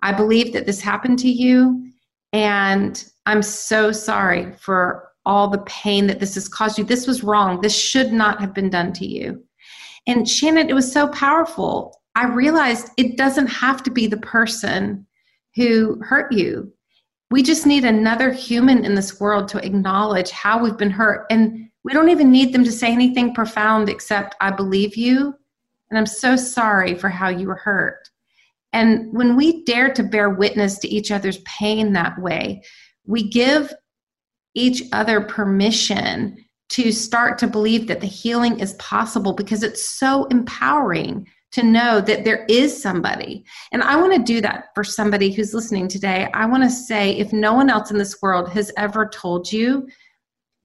I 0.02 0.12
believe 0.12 0.52
that 0.52 0.66
this 0.66 0.80
happened 0.80 1.18
to 1.20 1.30
you. 1.30 1.90
And 2.32 3.04
I'm 3.26 3.42
so 3.42 3.90
sorry 3.90 4.52
for 4.52 5.09
all 5.30 5.46
the 5.48 5.58
pain 5.58 6.08
that 6.08 6.18
this 6.18 6.34
has 6.34 6.48
caused 6.48 6.76
you. 6.76 6.84
This 6.84 7.06
was 7.06 7.22
wrong. 7.22 7.60
This 7.60 7.78
should 7.78 8.12
not 8.12 8.40
have 8.40 8.52
been 8.52 8.68
done 8.68 8.92
to 8.94 9.06
you. 9.06 9.40
And 10.08 10.28
Shannon, 10.28 10.68
it 10.68 10.74
was 10.74 10.90
so 10.92 11.06
powerful. 11.08 12.00
I 12.16 12.26
realized 12.26 12.88
it 12.96 13.16
doesn't 13.16 13.46
have 13.46 13.84
to 13.84 13.92
be 13.92 14.08
the 14.08 14.16
person 14.16 15.06
who 15.54 16.00
hurt 16.02 16.32
you. 16.32 16.72
We 17.30 17.44
just 17.44 17.64
need 17.64 17.84
another 17.84 18.32
human 18.32 18.84
in 18.84 18.96
this 18.96 19.20
world 19.20 19.46
to 19.48 19.64
acknowledge 19.64 20.30
how 20.30 20.60
we've 20.60 20.76
been 20.76 20.90
hurt. 20.90 21.26
And 21.30 21.70
We 21.84 21.92
don't 21.92 22.10
even 22.10 22.30
need 22.30 22.52
them 22.52 22.64
to 22.64 22.72
say 22.72 22.92
anything 22.92 23.34
profound 23.34 23.88
except, 23.88 24.34
I 24.40 24.50
believe 24.50 24.96
you, 24.96 25.34
and 25.88 25.98
I'm 25.98 26.06
so 26.06 26.36
sorry 26.36 26.94
for 26.94 27.08
how 27.08 27.28
you 27.28 27.46
were 27.46 27.56
hurt. 27.56 28.08
And 28.72 29.12
when 29.12 29.36
we 29.36 29.64
dare 29.64 29.92
to 29.94 30.02
bear 30.02 30.30
witness 30.30 30.78
to 30.80 30.88
each 30.88 31.10
other's 31.10 31.38
pain 31.38 31.92
that 31.92 32.20
way, 32.20 32.62
we 33.06 33.28
give 33.28 33.72
each 34.54 34.82
other 34.92 35.20
permission 35.20 36.36
to 36.70 36.92
start 36.92 37.38
to 37.38 37.46
believe 37.46 37.88
that 37.88 38.00
the 38.00 38.06
healing 38.06 38.60
is 38.60 38.74
possible 38.74 39.32
because 39.32 39.62
it's 39.62 39.84
so 39.84 40.24
empowering 40.26 41.26
to 41.52 41.64
know 41.64 42.00
that 42.00 42.24
there 42.24 42.46
is 42.48 42.80
somebody. 42.80 43.44
And 43.72 43.82
I 43.82 43.96
want 43.96 44.14
to 44.14 44.22
do 44.22 44.40
that 44.40 44.66
for 44.74 44.84
somebody 44.84 45.32
who's 45.32 45.52
listening 45.52 45.88
today. 45.88 46.30
I 46.32 46.46
want 46.46 46.62
to 46.62 46.70
say 46.70 47.18
if 47.18 47.32
no 47.32 47.54
one 47.54 47.68
else 47.68 47.90
in 47.90 47.98
this 47.98 48.22
world 48.22 48.48
has 48.50 48.70
ever 48.76 49.08
told 49.08 49.52
you 49.52 49.88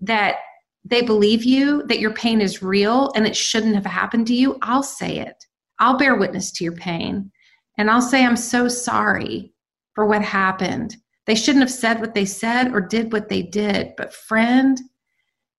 that 0.01 0.36
they 0.84 1.01
believe 1.01 1.44
you, 1.44 1.84
that 1.88 2.00
your 2.00 2.13
pain 2.13 2.39
is 2.39 2.62
real 2.62 3.12
and 3.15 3.25
it 3.25 3.36
shouldn't 3.36 3.74
have 3.74 3.86
happened 3.86 4.27
to 4.27 4.36
you, 4.36 4.60
I'll 4.62 4.84
say 4.84 5.20
it. 5.20 5.44
I'll 5.80 5.98
bear 5.98 6.15
witness 6.15 6.51
to 6.54 6.63
your 6.63 6.74
pain. 6.74 7.32
And 7.80 7.89
I'll 7.89 8.01
say, 8.01 8.24
I'm 8.24 8.38
so 8.38 8.68
sorry 8.68 9.54
for 9.96 10.06
what 10.06 10.22
happened. 10.22 10.96
They 11.25 11.36
shouldn't 11.36 11.63
have 11.63 11.72
said 11.72 12.00
what 12.00 12.13
they 12.13 12.25
said 12.25 12.74
or 12.74 12.82
did 12.82 13.12
what 13.12 13.29
they 13.29 13.41
did. 13.41 13.94
But, 13.98 14.13
friend, 14.13 14.79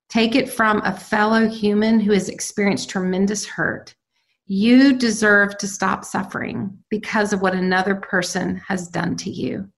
take 0.09 0.35
it 0.35 0.49
from 0.49 0.81
a 0.83 0.97
fellow 0.97 1.49
human 1.49 2.01
who 2.01 2.13
has 2.13 2.29
experienced 2.29 2.91
tremendous 2.91 3.45
hurt. 3.47 3.95
You 4.47 4.97
deserve 4.97 5.59
to 5.59 5.67
stop 5.67 6.05
suffering 6.05 6.79
because 6.89 7.33
of 7.33 7.43
what 7.43 7.55
another 7.55 7.97
person 7.97 8.57
has 8.69 8.87
done 8.87 9.17
to 9.17 9.31
you. 9.31 9.69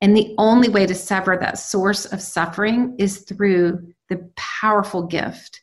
And 0.00 0.16
the 0.16 0.34
only 0.38 0.68
way 0.68 0.86
to 0.86 0.94
sever 0.94 1.36
that 1.38 1.58
source 1.58 2.04
of 2.06 2.20
suffering 2.20 2.94
is 2.98 3.18
through 3.22 3.92
the 4.08 4.30
powerful 4.36 5.02
gift 5.02 5.60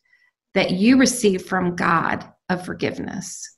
that 0.54 0.72
you 0.72 0.98
receive 0.98 1.46
from 1.46 1.76
God 1.76 2.26
of 2.50 2.66
forgiveness. 2.66 3.58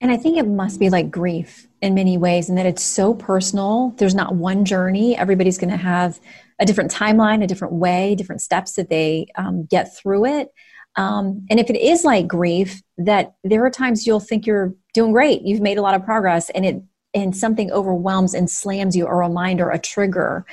And 0.00 0.10
I 0.10 0.16
think 0.16 0.36
it 0.36 0.46
must 0.46 0.78
be 0.78 0.90
like 0.90 1.10
grief 1.10 1.66
in 1.80 1.94
many 1.94 2.18
ways, 2.18 2.48
and 2.48 2.58
that 2.58 2.66
it's 2.66 2.82
so 2.82 3.14
personal. 3.14 3.94
There's 3.96 4.14
not 4.14 4.34
one 4.34 4.64
journey. 4.64 5.16
Everybody's 5.16 5.58
going 5.58 5.70
to 5.70 5.76
have 5.76 6.20
a 6.58 6.66
different 6.66 6.90
timeline, 6.90 7.42
a 7.42 7.46
different 7.46 7.74
way, 7.74 8.14
different 8.14 8.42
steps 8.42 8.74
that 8.74 8.90
they 8.90 9.28
um, 9.36 9.66
get 9.70 9.96
through 9.96 10.26
it. 10.26 10.52
Um, 10.96 11.46
and 11.50 11.60
if 11.60 11.70
it 11.70 11.76
is 11.76 12.04
like 12.04 12.26
grief, 12.26 12.82
that 12.98 13.34
there 13.44 13.64
are 13.64 13.70
times 13.70 14.06
you'll 14.06 14.20
think 14.20 14.46
you're 14.46 14.74
doing 14.94 15.12
great, 15.12 15.42
you've 15.42 15.60
made 15.60 15.78
a 15.78 15.82
lot 15.82 15.94
of 15.94 16.04
progress, 16.04 16.50
and 16.50 16.64
it 16.66 16.82
and 17.14 17.34
something 17.34 17.72
overwhelms 17.72 18.34
and 18.34 18.50
slams 18.50 18.94
you, 18.94 19.06
a 19.06 19.14
reminder, 19.14 19.70
a 19.70 19.78
trigger 19.78 20.44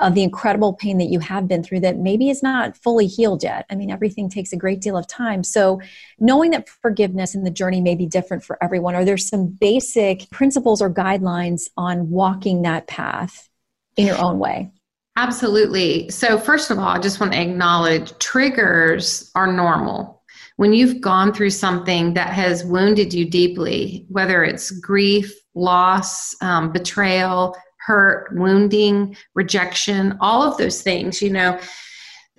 of 0.00 0.14
the 0.14 0.22
incredible 0.22 0.74
pain 0.74 0.98
that 0.98 1.10
you 1.10 1.18
have 1.20 1.48
been 1.48 1.62
through 1.62 1.80
that 1.80 1.98
maybe 1.98 2.30
is 2.30 2.42
not 2.42 2.76
fully 2.76 3.06
healed 3.06 3.42
yet. 3.42 3.66
I 3.70 3.74
mean, 3.74 3.90
everything 3.90 4.28
takes 4.28 4.52
a 4.52 4.56
great 4.56 4.80
deal 4.80 4.96
of 4.96 5.06
time. 5.06 5.42
So, 5.42 5.80
knowing 6.18 6.52
that 6.52 6.68
forgiveness 6.68 7.34
and 7.34 7.46
the 7.46 7.50
journey 7.50 7.80
may 7.80 7.94
be 7.94 8.06
different 8.06 8.44
for 8.44 8.62
everyone, 8.62 8.94
are 8.94 9.04
there 9.04 9.16
some 9.16 9.46
basic 9.46 10.30
principles 10.30 10.80
or 10.80 10.90
guidelines 10.90 11.62
on 11.76 12.10
walking 12.10 12.62
that 12.62 12.86
path 12.86 13.48
in 13.96 14.06
your 14.06 14.18
own 14.18 14.38
way? 14.38 14.70
Absolutely. 15.16 16.08
So, 16.10 16.38
first 16.38 16.70
of 16.70 16.78
all, 16.78 16.88
I 16.88 16.98
just 16.98 17.20
want 17.20 17.32
to 17.32 17.40
acknowledge 17.40 18.16
triggers 18.18 19.30
are 19.34 19.52
normal. 19.52 20.22
When 20.56 20.72
you've 20.72 21.00
gone 21.00 21.32
through 21.32 21.50
something 21.50 22.14
that 22.14 22.32
has 22.32 22.64
wounded 22.64 23.12
you 23.12 23.28
deeply, 23.28 24.06
whether 24.08 24.44
it's 24.44 24.70
grief, 24.70 25.34
loss, 25.54 26.34
um, 26.42 26.70
betrayal, 26.72 27.56
hurt, 27.86 28.28
wounding, 28.34 29.16
rejection, 29.34 30.16
all 30.20 30.42
of 30.42 30.56
those 30.58 30.82
things, 30.82 31.22
you 31.22 31.30
know, 31.30 31.58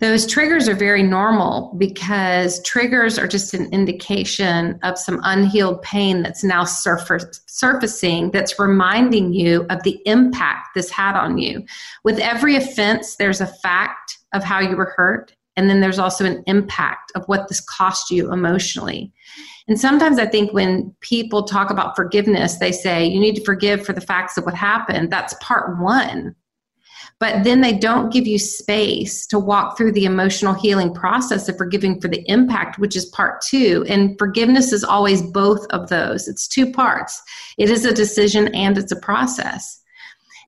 those 0.02 0.26
triggers 0.26 0.68
are 0.68 0.74
very 0.74 1.04
normal 1.04 1.76
because 1.78 2.62
triggers 2.64 3.20
are 3.20 3.28
just 3.28 3.54
an 3.54 3.72
indication 3.72 4.80
of 4.82 4.98
some 4.98 5.22
unhealed 5.24 5.80
pain 5.84 6.24
that's 6.24 6.44
now 6.44 6.64
surface, 6.64 7.40
surfacing 7.46 8.32
that's 8.32 8.58
reminding 8.58 9.32
you 9.32 9.68
of 9.70 9.84
the 9.84 10.02
impact 10.08 10.70
this 10.74 10.90
had 10.90 11.16
on 11.16 11.38
you. 11.38 11.64
With 12.04 12.18
every 12.18 12.56
offense, 12.56 13.18
there's 13.18 13.42
a 13.42 13.46
fact 13.46 14.18
of 14.34 14.44
how 14.44 14.60
you 14.60 14.76
were 14.76 14.92
hurt, 14.98 15.36
and 15.58 15.70
then 15.70 15.82
there's 15.82 16.00
also 16.00 16.26
an 16.26 16.44
impact 16.48 17.12
of 17.16 17.26
what 17.26 17.48
this 17.48 17.60
cost 17.60 18.10
you 18.10 18.32
emotionally. 18.32 19.12
And 19.68 19.80
sometimes 19.80 20.18
I 20.18 20.26
think 20.26 20.54
when 20.54 20.96
people 21.02 21.44
talk 21.44 21.70
about 21.70 21.96
forgiveness, 21.96 22.58
they 22.58 22.72
say 22.72 23.06
you 23.06 23.20
need 23.20 23.36
to 23.36 23.44
forgive 23.44 23.86
for 23.86 23.94
the 23.94 24.02
facts 24.02 24.38
of 24.38 24.46
what 24.46 24.56
happened. 24.56 25.12
That's 25.12 25.36
part 25.42 25.80
one. 25.80 26.36
But 27.20 27.44
then 27.44 27.62
they 27.62 27.78
don't 27.78 28.12
give 28.12 28.26
you 28.26 28.40
space 28.40 29.28
to 29.28 29.38
walk 29.38 29.78
through 29.78 29.92
the 29.92 30.06
emotional 30.06 30.56
healing 30.56 30.92
process 30.92 31.48
of 31.48 31.56
forgiving 31.58 32.02
for 32.02 32.08
the 32.08 32.28
impact, 32.28 32.80
which 32.80 32.96
is 32.96 33.06
part 33.06 33.42
two. 33.42 33.86
And 33.88 34.18
forgiveness 34.18 34.74
is 34.74 34.84
always 34.84 35.22
both 35.22 35.68
of 35.70 35.90
those. 35.90 36.28
It's 36.28 36.48
two 36.48 36.72
parts. 36.72 37.22
It 37.60 37.70
is 37.70 37.86
a 37.86 37.94
decision 37.94 38.48
and 38.56 38.76
it's 38.76 38.92
a 38.92 39.00
process. 39.00 39.81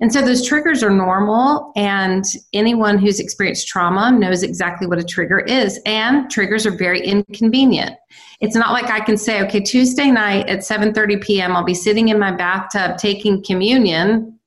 And 0.03 0.11
so 0.11 0.21
those 0.21 0.45
triggers 0.45 0.83
are 0.83 0.89
normal, 0.89 1.71
and 1.77 2.25
anyone 2.51 2.97
who's 2.97 3.21
experienced 3.21 3.69
trauma 3.69 4.11
knows 4.11 4.43
exactly 4.43 4.85
what 4.85 4.99
a 4.99 5.03
trigger 5.03 5.39
is. 5.39 5.79
And 5.85 6.29
triggers 6.29 6.65
are 6.65 6.75
very 6.75 6.99
inconvenient. 6.99 7.95
It's 8.41 8.53
not 8.53 8.73
like 8.73 8.91
I 8.91 8.99
can 8.99 9.15
say, 9.15 9.41
okay, 9.43 9.61
Tuesday 9.61 10.11
night 10.11 10.49
at 10.49 10.59
7:30 10.59 11.23
p.m. 11.23 11.55
I'll 11.55 11.63
be 11.63 11.73
sitting 11.73 12.09
in 12.09 12.19
my 12.19 12.33
bathtub 12.33 12.97
taking 12.97 13.41
communion 13.45 14.37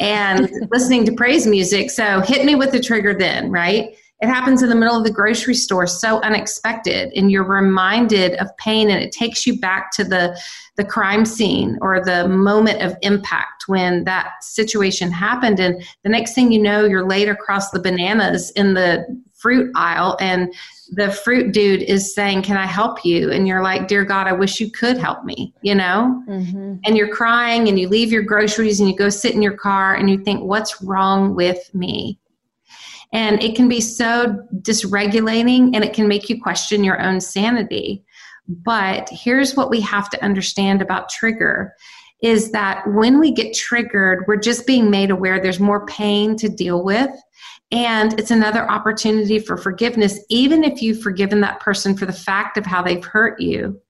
and 0.00 0.50
listening 0.70 1.06
to 1.06 1.12
praise 1.12 1.46
music. 1.46 1.90
So 1.90 2.20
hit 2.20 2.44
me 2.44 2.54
with 2.54 2.70
the 2.70 2.80
trigger 2.80 3.14
then, 3.14 3.50
right? 3.50 3.96
It 4.24 4.28
happens 4.28 4.62
in 4.62 4.70
the 4.70 4.74
middle 4.74 4.96
of 4.96 5.04
the 5.04 5.10
grocery 5.10 5.52
store, 5.52 5.86
so 5.86 6.18
unexpected, 6.22 7.12
and 7.14 7.30
you're 7.30 7.44
reminded 7.44 8.32
of 8.36 8.56
pain, 8.56 8.88
and 8.88 9.02
it 9.02 9.12
takes 9.12 9.46
you 9.46 9.60
back 9.60 9.92
to 9.96 10.02
the 10.02 10.40
the 10.76 10.84
crime 10.84 11.26
scene 11.26 11.76
or 11.82 12.02
the 12.02 12.26
moment 12.26 12.80
of 12.80 12.96
impact 13.02 13.64
when 13.66 14.02
that 14.04 14.32
situation 14.40 15.12
happened. 15.12 15.60
And 15.60 15.84
the 16.04 16.08
next 16.08 16.34
thing 16.34 16.50
you 16.50 16.58
know, 16.58 16.86
you're 16.86 17.06
laid 17.06 17.28
across 17.28 17.70
the 17.70 17.78
bananas 17.78 18.50
in 18.52 18.72
the 18.72 19.04
fruit 19.34 19.70
aisle, 19.76 20.16
and 20.20 20.54
the 20.92 21.10
fruit 21.10 21.52
dude 21.52 21.82
is 21.82 22.14
saying, 22.14 22.44
Can 22.44 22.56
I 22.56 22.64
help 22.64 23.04
you? 23.04 23.30
And 23.30 23.46
you're 23.46 23.62
like, 23.62 23.88
Dear 23.88 24.06
God, 24.06 24.26
I 24.26 24.32
wish 24.32 24.58
you 24.58 24.70
could 24.70 24.96
help 24.96 25.22
me, 25.24 25.52
you 25.60 25.74
know? 25.74 26.22
Mm-hmm. 26.26 26.76
And 26.86 26.96
you're 26.96 27.14
crying, 27.14 27.68
and 27.68 27.78
you 27.78 27.90
leave 27.90 28.10
your 28.10 28.22
groceries 28.22 28.80
and 28.80 28.88
you 28.88 28.96
go 28.96 29.10
sit 29.10 29.34
in 29.34 29.42
your 29.42 29.58
car, 29.58 29.96
and 29.96 30.08
you 30.08 30.16
think, 30.16 30.44
What's 30.44 30.80
wrong 30.80 31.34
with 31.34 31.74
me? 31.74 32.18
And 33.14 33.42
it 33.42 33.54
can 33.54 33.68
be 33.68 33.80
so 33.80 34.36
dysregulating 34.60 35.70
and 35.74 35.84
it 35.84 35.94
can 35.94 36.08
make 36.08 36.28
you 36.28 36.42
question 36.42 36.84
your 36.84 37.00
own 37.00 37.20
sanity. 37.20 38.04
But 38.48 39.08
here's 39.10 39.54
what 39.54 39.70
we 39.70 39.80
have 39.80 40.10
to 40.10 40.22
understand 40.22 40.82
about 40.82 41.08
trigger 41.08 41.72
is 42.22 42.50
that 42.50 42.82
when 42.88 43.20
we 43.20 43.30
get 43.30 43.54
triggered, 43.54 44.24
we're 44.26 44.36
just 44.36 44.66
being 44.66 44.90
made 44.90 45.10
aware 45.10 45.40
there's 45.40 45.60
more 45.60 45.86
pain 45.86 46.36
to 46.36 46.48
deal 46.48 46.82
with. 46.82 47.10
And 47.70 48.18
it's 48.18 48.30
another 48.30 48.68
opportunity 48.70 49.38
for 49.38 49.56
forgiveness, 49.56 50.18
even 50.28 50.64
if 50.64 50.82
you've 50.82 51.02
forgiven 51.02 51.40
that 51.40 51.60
person 51.60 51.96
for 51.96 52.06
the 52.06 52.12
fact 52.12 52.56
of 52.56 52.66
how 52.66 52.82
they've 52.82 53.04
hurt 53.04 53.40
you. 53.40 53.80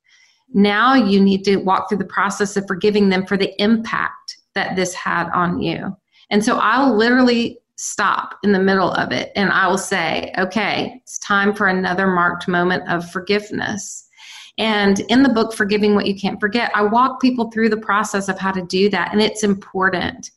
Now 0.53 0.95
you 0.95 1.21
need 1.21 1.45
to 1.45 1.57
walk 1.57 1.89
through 1.89 1.99
the 1.99 2.05
process 2.05 2.57
of 2.57 2.67
forgiving 2.67 3.09
them 3.09 3.27
for 3.27 3.37
the 3.37 3.61
impact 3.63 4.37
that 4.55 4.77
this 4.77 4.95
had 4.95 5.31
on 5.31 5.61
you. 5.61 5.97
And 6.31 6.45
so 6.45 6.59
I'll 6.59 6.97
literally 6.97 7.59
stop 7.77 8.37
in 8.43 8.53
the 8.53 8.59
middle 8.59 8.93
of 8.93 9.11
it 9.11 9.33
and 9.35 9.51
I 9.51 9.67
will 9.67 9.79
say, 9.79 10.33
okay, 10.39 11.01
it's 11.03 11.19
time 11.19 11.55
for 11.55 11.67
another 11.67 12.07
marked 12.07 12.47
moment 12.47 12.89
of 12.89 13.11
forgiveness. 13.11 14.09
And 14.57 15.01
in 15.09 15.23
the 15.23 15.29
book, 15.29 15.53
Forgiving 15.53 15.95
What 15.95 16.07
You 16.07 16.15
Can't 16.15 16.39
Forget, 16.39 16.71
I 16.75 16.83
walk 16.83 17.21
people 17.21 17.51
through 17.51 17.71
the 17.71 17.77
process 17.77 18.29
of 18.29 18.39
how 18.39 18.53
to 18.53 18.63
do 18.63 18.89
that, 18.91 19.11
and 19.13 19.21
it's 19.21 19.43
important. 19.43 20.31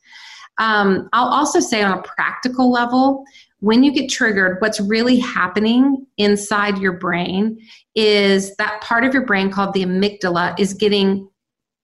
Um, 0.58 1.08
I'll 1.12 1.28
also 1.28 1.60
say, 1.60 1.82
on 1.82 1.96
a 1.96 2.02
practical 2.02 2.70
level, 2.70 3.24
when 3.60 3.82
you 3.82 3.92
get 3.92 4.10
triggered, 4.10 4.60
what's 4.60 4.80
really 4.80 5.18
happening 5.18 6.06
inside 6.16 6.78
your 6.78 6.94
brain 6.94 7.58
is 7.94 8.54
that 8.56 8.80
part 8.80 9.04
of 9.04 9.14
your 9.14 9.24
brain 9.24 9.50
called 9.50 9.72
the 9.72 9.84
amygdala 9.84 10.58
is 10.58 10.74
getting 10.74 11.28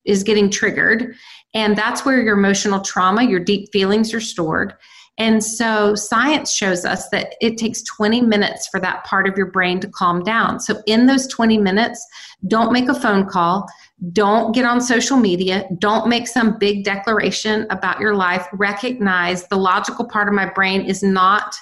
is 0.05 0.23
getting 0.23 0.51
triggered 0.51 1.15
and 1.55 1.77
that's 1.77 2.05
where 2.05 2.21
your 2.21 2.37
emotional 2.37 2.83
trauma 2.83 3.23
your 3.23 3.41
deep 3.41 3.73
feelings 3.73 4.13
are 4.13 4.21
stored 4.21 4.75
and 5.17 5.45
so 5.45 5.95
science 5.95 6.53
shows 6.53 6.85
us 6.85 7.09
that 7.11 7.37
it 7.41 7.57
takes 7.57 7.83
20 7.83 8.23
minutes 8.23 8.67
for 8.67 8.81
that 8.81 9.05
part 9.05 9.29
of 9.29 9.37
your 9.37 9.51
brain 9.51 9.79
to 9.81 9.89
calm 9.89 10.25
down. 10.25 10.59
So 10.59 10.83
in 10.87 11.07
those 11.07 11.29
20 11.29 11.57
minutes, 11.59 12.05
don't 12.49 12.73
make 12.73 12.89
a 12.89 12.95
phone 12.95 13.27
call, 13.27 13.67
don't 14.13 14.53
get 14.53 14.65
on 14.65 14.81
social 14.81 15.17
media, 15.17 15.67
don't 15.79 16.09
make 16.09 16.27
some 16.27 16.59
big 16.59 16.83
declaration 16.85 17.67
about 17.71 18.01
your 18.01 18.17
life. 18.17 18.47
Recognize 18.53 19.47
the 19.47 19.57
logical 19.57 20.05
part 20.05 20.27
of 20.27 20.35
my 20.35 20.51
brain 20.53 20.83
is 20.83 21.03
not 21.03 21.55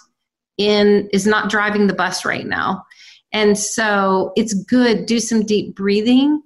in 0.57 1.09
is 1.13 1.27
not 1.27 1.51
driving 1.51 1.87
the 1.87 1.95
bus 1.95 2.25
right 2.25 2.47
now. 2.47 2.85
And 3.35 3.59
so 3.59 4.33
it's 4.35 4.55
good 4.55 5.05
do 5.07 5.19
some 5.19 5.45
deep 5.45 5.75
breathing, 5.75 6.43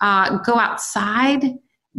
uh, 0.00 0.38
go 0.38 0.58
outside 0.58 1.44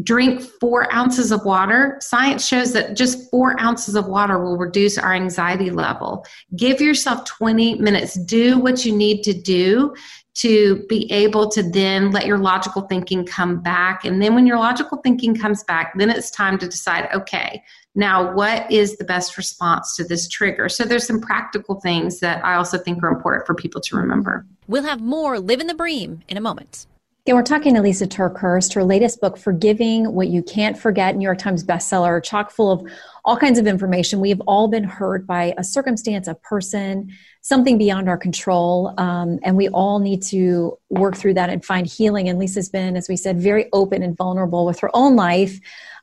drink 0.04 0.42
four 0.42 0.94
ounces 0.94 1.32
of 1.32 1.44
water. 1.46 1.98
Science 2.02 2.46
shows 2.46 2.74
that 2.74 2.96
just 2.96 3.30
four 3.32 3.60
ounces 3.60 3.96
of 3.96 4.08
water 4.08 4.40
will 4.40 4.58
reduce 4.58 4.98
our 4.98 5.14
anxiety 5.14 5.72
level. 5.72 6.26
Give 6.56 6.80
yourself 6.80 7.26
20 7.26 7.76
minutes. 7.76 8.16
Do 8.16 8.60
what 8.60 8.86
you 8.86 8.96
need 8.96 9.24
to 9.24 9.34
do 9.34 9.96
to 10.36 10.86
be 10.88 11.12
able 11.12 11.50
to 11.50 11.64
then 11.64 12.12
let 12.12 12.28
your 12.28 12.38
logical 12.38 12.84
thinking 12.84 13.26
come 13.26 13.60
back. 13.60 14.06
And 14.06 14.22
then 14.22 14.36
when 14.36 14.46
your 14.46 14.60
logical 14.60 15.00
thinking 15.00 15.36
comes 15.36 15.64
back, 15.64 15.98
then 15.98 16.12
it's 16.12 16.30
time 16.30 16.60
to 16.60 16.68
decide 16.68 17.10
okay, 17.12 17.64
now 17.96 18.34
what 18.36 18.72
is 18.72 18.98
the 18.98 19.04
best 19.04 19.36
response 19.36 19.96
to 19.96 20.04
this 20.04 20.28
trigger? 20.28 20.70
So 20.70 20.84
there's 20.84 21.08
some 21.08 21.20
practical 21.20 21.82
things 21.82 22.20
that 22.20 22.46
I 22.46 22.54
also 22.54 22.78
think 22.78 23.02
are 23.02 23.08
important 23.08 23.48
for 23.48 23.56
people 23.56 23.82
to 23.82 23.98
remember. 23.98 24.46
We'll 24.68 24.84
have 24.84 25.02
more 25.02 25.40
Livin' 25.40 25.66
the 25.66 25.74
Bream 25.74 26.22
in 26.28 26.38
a 26.38 26.42
moment. 26.42 26.86
Yeah, 27.28 27.34
we're 27.34 27.44
talking 27.44 27.76
to 27.76 27.82
Lysa 27.82 28.08
TerKeurst. 28.08 28.74
Her 28.74 28.86
latest 28.86 29.20
book, 29.20 29.38
Forgiving 29.38 30.14
What 30.14 30.30
You 30.30 30.42
Can't 30.42 30.78
Forget, 30.78 31.18
New 31.18 31.26
York 31.26 31.40
Times 31.40 31.62
bestseller, 31.62 32.24
chock 32.24 32.52
full 32.52 32.72
of 32.72 32.90
all 33.26 33.36
kinds 33.36 33.60
of 33.60 33.68
information. 33.68 34.22
We 34.22 34.30
have 34.30 34.40
all 34.48 34.70
been 34.70 34.86
hurt 34.86 35.28
by 35.28 35.54
a 35.58 35.64
circumstance, 35.66 36.30
a 36.30 36.36
person, 36.36 37.12
something 37.42 37.78
beyond 37.78 38.08
our 38.08 38.16
control. 38.16 38.94
Um, 38.98 39.40
and 39.44 39.58
we 39.58 39.68
all 39.68 40.00
need 40.00 40.24
to 40.28 40.78
work 40.90 41.18
through 41.18 41.34
that 41.34 41.50
and 41.50 41.66
find 41.66 41.86
healing. 41.86 42.30
And 42.30 42.40
Lysa's 42.40 42.70
been, 42.70 42.96
as 42.96 43.10
we 43.10 43.18
said, 43.18 43.42
very 43.42 43.68
open 43.74 44.04
and 44.04 44.16
vulnerable 44.16 44.66
with 44.66 44.80
her 44.80 44.90
own 44.94 45.18
life, 45.18 45.60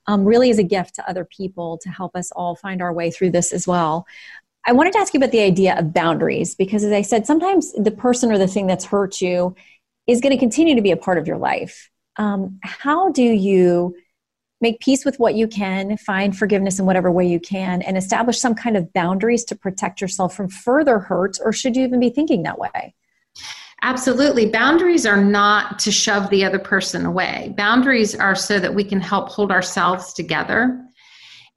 um, 0.07 0.27
really 0.27 0.51
as 0.51 0.59
a 0.59 0.63
gift 0.63 0.95
to 0.97 1.09
other 1.09 1.25
people 1.25 1.79
to 1.79 1.89
help 1.89 2.15
us 2.17 2.33
all 2.33 2.55
find 2.55 2.83
our 2.83 2.93
way 2.93 3.11
through 3.11 3.31
this 3.31 3.51
as 3.51 3.67
well. 3.67 4.07
I 4.67 4.73
wanted 4.73 4.93
to 4.95 4.99
ask 4.99 5.15
you 5.15 5.19
about 5.19 5.31
the 5.31 5.41
idea 5.41 5.79
of 5.79 5.95
boundaries 5.95 6.55
because, 6.55 6.85
as 6.85 6.93
I 6.93 7.03
said, 7.03 7.27
sometimes 7.27 7.73
the 7.73 7.91
person 7.91 8.31
or 8.31 8.37
the 8.37 8.47
thing 8.47 8.67
that's 8.67 8.85
hurt 8.85 9.21
you 9.21 9.55
is 10.07 10.21
going 10.21 10.33
to 10.33 10.39
continue 10.39 10.75
to 10.75 10.83
be 10.83 10.91
a 10.91 10.97
part 10.97 11.19
of 11.19 11.27
your 11.27 11.39
life. 11.39 11.91
Um, 12.17 12.59
how 12.63 13.11
do 13.11 13.23
you 13.23 13.97
make 14.61 14.81
peace 14.81 15.05
with 15.05 15.19
what 15.19 15.35
you 15.35 15.47
can, 15.47 15.97
find 15.99 16.37
forgiveness 16.37 16.79
in 16.79 16.87
whatever 16.87 17.11
way 17.11 17.27
you 17.27 17.41
can, 17.41 17.83
and 17.83 17.97
establish 17.97 18.39
some 18.39 18.55
kind 18.55 18.77
of 18.77 18.93
boundaries 18.93 19.45
to 19.45 19.55
protect 19.55 20.01
yourself 20.01 20.35
from 20.35 20.49
further 20.49 20.99
hurt, 20.99 21.39
or 21.45 21.53
should 21.53 21.77
you 21.77 21.85
even 21.85 22.01
be 22.01 22.11
thinking 22.11 22.43
that 22.45 22.59
way? 22.59 22.95
Absolutely. 23.83 24.47
Boundaries 24.47 25.05
are 25.05 25.23
not 25.23 25.79
to 25.81 25.93
shove 25.93 26.31
the 26.31 26.45
other 26.45 26.59
person 26.59 27.05
away. 27.05 27.53
Boundaries 27.57 28.15
are 28.15 28.35
so 28.35 28.59
that 28.59 28.75
we 28.75 28.85
can 28.85 29.01
help 29.01 29.29
hold 29.29 29.51
ourselves 29.51 30.15
together 30.15 30.81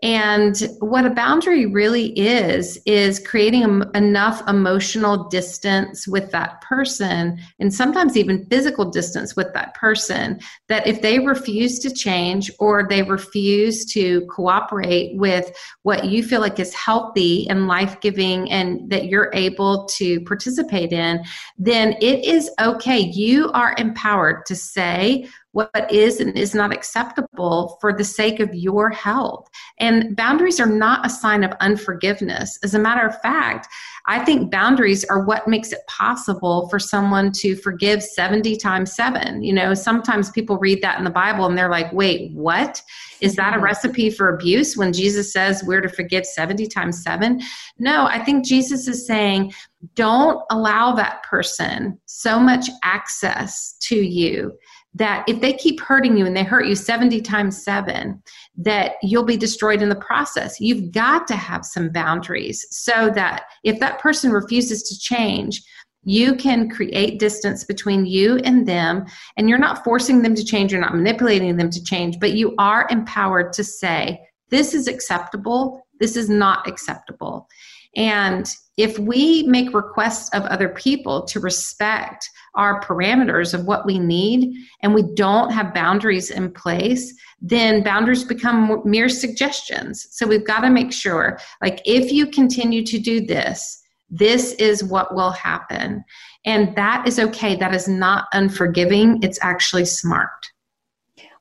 and 0.04 0.70
what 0.80 1.08
a 1.08 1.10
boundary 1.10 1.66
really 1.66 2.10
is, 2.20 2.78
is 2.86 3.20
creating 3.20 3.82
enough 3.96 4.48
emotional 4.48 5.28
distance 5.30 6.08
with 6.08 6.30
that 6.32 6.62
person, 6.62 7.40
and 7.60 7.74
sometimes 7.74 8.16
even 8.16 8.46
physical 8.46 8.92
distance 8.92 9.36
with 9.36 9.52
that 9.56 9.74
person, 9.74 10.40
that 10.68 10.86
if 10.86 11.02
they 11.02 11.18
refuse 11.18 11.80
to 11.80 11.92
change 11.92 12.52
or 12.60 12.88
they 12.88 13.02
refuse 13.02 13.86
to 13.86 14.22
cooperate 14.28 15.18
with 15.18 15.52
what 15.82 16.06
you 16.06 16.22
feel 16.22 16.42
like 16.42 16.60
is 16.60 16.76
healthy 16.76 17.50
and 17.50 17.68
life 17.68 18.00
giving 18.00 18.52
and 18.52 18.88
that 18.92 19.06
you're 19.06 19.32
able 19.34 19.86
to 19.86 20.22
participate 20.22 20.94
in, 20.94 21.24
then 21.58 21.94
it 22.02 22.24
is 22.24 22.52
okay. 22.62 23.00
You 23.00 23.52
are 23.54 23.74
empowered 23.80 24.46
to 24.46 24.56
say, 24.56 25.28
what 25.58 25.92
is 25.92 26.20
and 26.20 26.38
is 26.38 26.54
not 26.54 26.72
acceptable 26.72 27.80
for 27.82 27.92
the 27.92 28.04
sake 28.04 28.40
of 28.40 28.54
your 28.54 28.92
health. 28.92 29.50
And 29.80 30.16
boundaries 30.16 30.60
are 30.60 30.68
not 30.68 31.04
a 31.04 31.10
sign 31.10 31.44
of 31.44 31.52
unforgiveness. 31.62 32.60
As 32.64 32.76
a 32.76 32.80
matter 32.80 33.08
of 33.08 33.20
fact, 33.22 33.68
I 34.06 34.24
think 34.24 34.52
boundaries 34.52 35.04
are 35.06 35.26
what 35.26 35.48
makes 35.48 35.72
it 35.72 35.80
possible 35.88 36.70
for 36.70 36.78
someone 36.78 37.32
to 37.38 37.56
forgive 37.56 38.04
70 38.04 38.56
times 38.58 38.94
7. 38.94 39.42
You 39.42 39.52
know, 39.52 39.74
sometimes 39.74 40.30
people 40.30 40.60
read 40.60 40.84
that 40.84 41.00
in 41.00 41.04
the 41.04 41.10
Bible 41.10 41.48
and 41.48 41.58
they're 41.58 41.72
like, 41.72 41.92
wait, 41.92 42.32
what? 42.34 42.80
Is 43.20 43.36
that 43.38 43.54
a 43.54 43.56
mm-hmm. 43.56 43.64
recipe 43.66 44.12
for 44.12 44.36
abuse 44.36 44.78
when 44.78 44.94
Jesus 44.94 45.34
says 45.34 45.64
we're 45.66 45.82
to 45.82 45.90
forgive 45.90 46.28
70 46.28 46.68
times 46.68 47.02
7? 47.02 47.42
No, 47.80 48.06
I 48.06 48.24
think 48.24 48.46
Jesus 48.46 48.88
is 48.88 49.08
saying, 49.08 49.54
don't 49.96 50.40
allow 50.52 50.94
that 50.94 51.24
person 51.24 52.00
so 52.06 52.40
much 52.40 52.70
access 52.84 53.74
to 53.82 53.96
you 53.96 54.56
that 54.98 55.24
if 55.28 55.42
they 55.42 55.54
keep 55.54 55.80
hurting 55.80 56.18
you 56.18 56.26
and 56.26 56.36
they 56.36 56.44
hurt 56.44 56.68
you 56.68 56.76
70 56.76 57.22
times 57.22 57.64
7 57.64 58.22
that 58.58 58.94
you'll 59.02 59.24
be 59.24 59.38
destroyed 59.38 59.82
in 59.82 59.90
the 59.90 59.96
process. 59.96 60.60
You've 60.60 60.92
got 60.92 61.28
to 61.28 61.36
have 61.36 61.66
some 61.66 61.90
boundaries 61.90 62.66
so 62.72 63.10
that 63.12 63.46
if 63.64 63.80
that 63.80 64.00
person 64.00 64.32
refuses 64.32 64.84
to 64.84 65.00
change 65.00 65.64
you 66.04 66.36
can 66.36 66.70
create 66.70 67.20
distance 67.20 67.66
between 67.66 68.06
you 68.06 68.38
and 68.46 68.66
them 68.66 69.04
and 69.36 69.50
you're 69.50 69.58
not 69.58 69.84
forcing 69.84 70.22
them 70.22 70.36
to 70.36 70.46
change 70.46 70.72
you're 70.72 70.82
not 70.82 70.96
manipulating 70.96 71.58
them 71.58 71.70
to 71.70 71.84
change 71.84 72.18
but 72.20 72.34
you 72.34 72.56
are 72.58 72.88
empowered 72.90 73.52
to 73.54 73.64
say 73.64 74.20
this 74.50 74.74
is 74.74 74.88
acceptable 74.88 75.84
this 76.00 76.16
is 76.16 76.30
not 76.30 76.68
acceptable. 76.68 77.48
And 77.96 78.48
if 78.78 79.00
we 79.00 79.44
make 79.44 79.74
requests 79.74 80.30
of 80.34 80.44
other 80.44 80.70
people 80.70 81.24
to 81.26 81.40
respect 81.40 82.30
our 82.58 82.82
parameters 82.82 83.54
of 83.54 83.66
what 83.66 83.86
we 83.86 83.98
need 84.00 84.54
and 84.82 84.94
we 84.94 85.04
don't 85.16 85.52
have 85.52 85.74
boundaries 85.74 86.32
in 86.32 86.52
place, 86.52 87.14
then 87.40 87.84
boundaries 87.84 88.24
become 88.24 88.82
mere 88.84 89.08
suggestions. 89.08 90.08
So 90.12 90.28
we've 90.28 90.46
got 90.46 90.62
to 90.62 90.70
make 90.70 90.92
sure, 90.92 91.40
like, 91.62 91.82
if 91.86 92.12
you 92.12 92.28
continue 92.28 92.84
to 92.86 93.00
do 93.00 93.26
this, 93.26 93.82
this 94.10 94.54
is 94.54 94.84
what 94.84 95.14
will 95.14 95.32
happen. 95.32 96.04
And 96.46 96.76
that 96.76 97.08
is 97.08 97.20
okay. 97.20 97.56
That 97.56 97.76
is 97.76 97.88
not 97.88 98.26
unforgiving, 98.34 99.22
it's 99.22 99.40
actually 99.42 99.86
smart. 99.86 100.30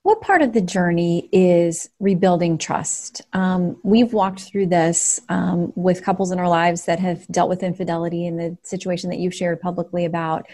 What 0.03 0.21
part 0.21 0.41
of 0.41 0.53
the 0.53 0.61
journey 0.61 1.29
is 1.33 1.91
rebuilding 1.99 2.59
trust? 2.59 3.23
Um, 3.33 3.77
we've 3.83 4.13
walked 4.13 4.41
through 4.41 4.67
this 4.67 5.21
um, 5.29 5.73
with 5.75 6.05
couples 6.05 6.31
in 6.31 6.39
our 6.39 6.49
lives 6.49 6.85
that 6.85 7.01
have 7.01 7.27
dealt 7.27 7.49
with 7.49 7.65
infidelity 7.65 8.25
in 8.25 8.37
the 8.37 8.57
situation 8.63 9.11
that 9.11 9.19
you've 9.19 9.35
shared 9.35 9.61
publicly 9.61 10.05
about. 10.05 10.47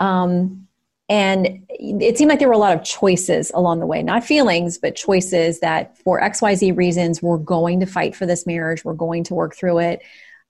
Um, 0.00 0.66
and 1.08 1.64
it 1.68 2.18
seemed 2.18 2.30
like 2.30 2.40
there 2.40 2.48
were 2.48 2.54
a 2.54 2.58
lot 2.58 2.76
of 2.76 2.82
choices 2.82 3.52
along 3.54 3.78
the 3.78 3.86
way, 3.86 4.02
not 4.02 4.24
feelings, 4.24 4.76
but 4.76 4.96
choices 4.96 5.60
that 5.60 5.96
for 5.98 6.20
XYZ 6.20 6.76
reasons, 6.76 7.22
we're 7.22 7.38
going 7.38 7.78
to 7.80 7.86
fight 7.86 8.16
for 8.16 8.26
this 8.26 8.44
marriage, 8.44 8.84
we're 8.84 8.94
going 8.94 9.22
to 9.24 9.34
work 9.34 9.54
through 9.54 9.78
it. 9.78 10.02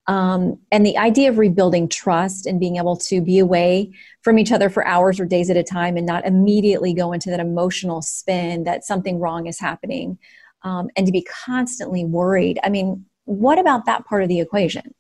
Um, 0.07 0.59
and 0.71 0.87
the 0.87 0.97
idea 0.97 1.29
of 1.29 1.39
rebuilding 1.39 1.89
trust 1.89 2.47
and 2.47 2.61
being 2.61 2.77
able 2.77 2.97
to 2.97 3.21
be 3.21 3.39
away 3.39 3.93
from 4.23 4.39
each 4.39 4.53
other 4.53 4.71
for 4.71 4.87
hours 4.87 5.19
or 5.19 5.27
days 5.27 5.51
at 5.51 5.57
a 5.57 5.65
time 5.65 5.97
and 5.97 6.07
not 6.07 6.25
immediately 6.25 6.95
go 6.95 7.13
into 7.13 7.29
that 7.31 7.41
emotional 7.41 8.01
spin 8.03 8.65
that 8.65 8.85
something 8.85 9.19
wrong 9.19 9.47
is 9.47 9.59
happening 9.59 10.17
um, 10.63 10.89
and 10.97 11.07
to 11.07 11.13
be 11.13 11.27
constantly 11.45 12.05
worried. 12.05 12.59
I 12.63 12.69
mean, 12.69 13.05
what 13.25 13.59
about 13.59 13.87
that 13.87 14.07
part 14.07 14.23
of 14.23 14.29
the 14.29 14.41
equation? 14.41 14.95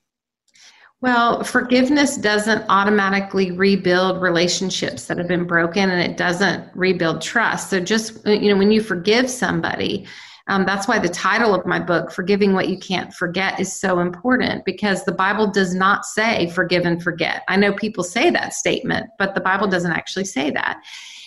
Well, 1.02 1.44
forgiveness 1.44 2.16
doesn't 2.16 2.64
automatically 2.70 3.50
rebuild 3.50 4.22
relationships 4.22 5.06
that 5.06 5.18
have 5.18 5.28
been 5.28 5.46
broken 5.46 5.90
and 5.90 6.00
it 6.00 6.16
doesn't 6.16 6.74
rebuild 6.74 7.20
trust. 7.20 7.68
So, 7.68 7.80
just, 7.80 8.26
you 8.26 8.48
know, 8.48 8.56
when 8.56 8.72
you 8.72 8.80
forgive 8.80 9.28
somebody, 9.28 10.06
um, 10.48 10.64
that's 10.64 10.88
why 10.88 10.98
the 10.98 11.08
title 11.08 11.54
of 11.54 11.66
my 11.66 11.78
book, 11.78 12.12
Forgiving 12.12 12.54
What 12.54 12.68
You 12.68 12.78
Can't 12.78 13.12
Forget, 13.12 13.60
is 13.60 13.78
so 13.78 13.98
important 13.98 14.64
because 14.64 15.04
the 15.04 15.12
Bible 15.12 15.50
does 15.50 15.74
not 15.74 16.06
say 16.06 16.48
forgive 16.50 16.86
and 16.86 17.02
forget. 17.02 17.42
I 17.48 17.56
know 17.56 17.74
people 17.74 18.04
say 18.04 18.30
that 18.30 18.54
statement, 18.54 19.10
but 19.18 19.34
the 19.34 19.40
Bible 19.40 19.66
doesn't 19.66 19.92
actually 19.92 20.24
say 20.24 20.50
that. 20.52 20.80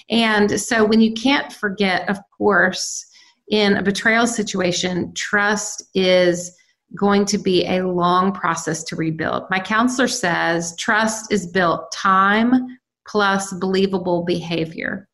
And 0.10 0.60
so 0.60 0.84
when 0.84 1.02
you 1.02 1.14
can't 1.14 1.52
forget, 1.52 2.10
of 2.10 2.18
course, 2.36 3.06
in 3.50 3.78
a 3.78 3.84
betrayal 3.84 4.26
situation, 4.26 5.14
trust 5.16 5.84
is 5.94 6.56
going 6.96 7.26
to 7.26 7.38
be 7.38 7.66
a 7.66 7.86
long 7.86 8.32
process 8.32 8.84
to 8.86 8.96
rebuild. 8.96 9.44
My 9.50 9.60
counselor 9.60 10.08
says 10.08 10.76
trust 10.78 11.32
is 11.32 11.48
built 11.48 11.92
time 11.92 12.78
plus 13.08 13.52
believable 13.54 14.24
behavior. 14.24 15.09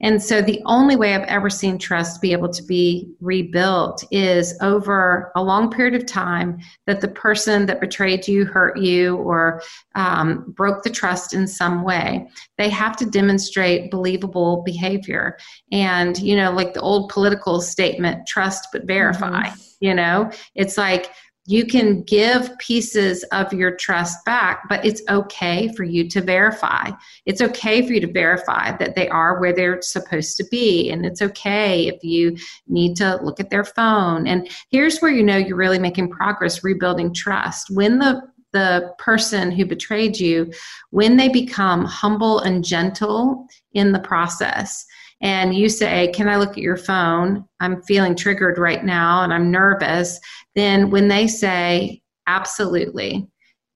And 0.00 0.22
so 0.22 0.40
the 0.40 0.62
only 0.64 0.94
way 0.94 1.14
I've 1.14 1.26
ever 1.26 1.50
seen 1.50 1.76
trust 1.76 2.22
be 2.22 2.32
able 2.32 2.48
to 2.50 2.62
be 2.62 3.10
rebuilt 3.20 4.04
is 4.10 4.56
over 4.60 5.32
a 5.34 5.42
long 5.42 5.70
period 5.70 5.94
of 5.94 6.06
time 6.06 6.58
that 6.86 7.00
the 7.00 7.08
person 7.08 7.66
that 7.66 7.80
betrayed 7.80 8.28
you, 8.28 8.44
hurt 8.44 8.78
you, 8.78 9.16
or 9.16 9.60
um, 9.96 10.44
broke 10.56 10.84
the 10.84 10.90
trust 10.90 11.34
in 11.34 11.46
some 11.48 11.82
way, 11.82 12.28
they 12.58 12.68
have 12.68 12.96
to 12.96 13.06
demonstrate 13.06 13.90
believable 13.90 14.62
behavior. 14.64 15.36
And, 15.72 16.16
you 16.18 16.36
know, 16.36 16.52
like 16.52 16.74
the 16.74 16.80
old 16.80 17.08
political 17.08 17.60
statement, 17.60 18.26
trust 18.26 18.68
but 18.72 18.84
verify. 18.86 19.44
Mm-hmm. 19.44 19.60
You 19.80 19.94
know, 19.94 20.30
it's 20.56 20.76
like 20.76 21.12
you 21.48 21.64
can 21.64 22.02
give 22.02 22.56
pieces 22.58 23.22
of 23.32 23.54
your 23.54 23.74
trust 23.74 24.22
back, 24.26 24.68
but 24.68 24.84
it's 24.84 25.00
okay 25.08 25.72
for 25.74 25.82
you 25.82 26.06
to 26.10 26.20
verify. 26.20 26.90
It's 27.24 27.40
okay 27.40 27.86
for 27.86 27.94
you 27.94 28.02
to 28.02 28.12
verify 28.12 28.76
that 28.76 28.94
they 28.94 29.08
are 29.08 29.40
where 29.40 29.54
they're 29.54 29.80
supposed 29.80 30.36
to 30.36 30.44
be. 30.50 30.90
And 30.90 31.06
it's 31.06 31.22
okay 31.22 31.88
if 31.88 32.04
you 32.04 32.36
need 32.66 32.96
to 32.96 33.18
look 33.22 33.40
at 33.40 33.48
their 33.48 33.64
phone. 33.64 34.26
And 34.26 34.46
here's 34.70 34.98
where 34.98 35.10
you 35.10 35.22
know 35.22 35.38
you're 35.38 35.56
really 35.56 35.78
making 35.78 36.10
progress 36.10 36.62
rebuilding 36.62 37.14
trust. 37.14 37.70
When 37.70 37.98
the 37.98 38.20
the 38.52 38.94
person 38.98 39.50
who 39.50 39.64
betrayed 39.66 40.18
you, 40.18 40.50
when 40.90 41.16
they 41.16 41.28
become 41.28 41.84
humble 41.84 42.40
and 42.40 42.64
gentle 42.64 43.46
in 43.72 43.92
the 43.92 44.00
process, 44.00 44.86
and 45.20 45.54
you 45.54 45.68
say, 45.68 46.12
Can 46.12 46.28
I 46.28 46.36
look 46.36 46.50
at 46.50 46.58
your 46.58 46.76
phone? 46.76 47.44
I'm 47.60 47.82
feeling 47.82 48.14
triggered 48.14 48.58
right 48.58 48.84
now 48.84 49.22
and 49.22 49.32
I'm 49.32 49.50
nervous. 49.50 50.18
Then 50.54 50.90
when 50.90 51.08
they 51.08 51.26
say, 51.26 52.02
Absolutely. 52.26 53.26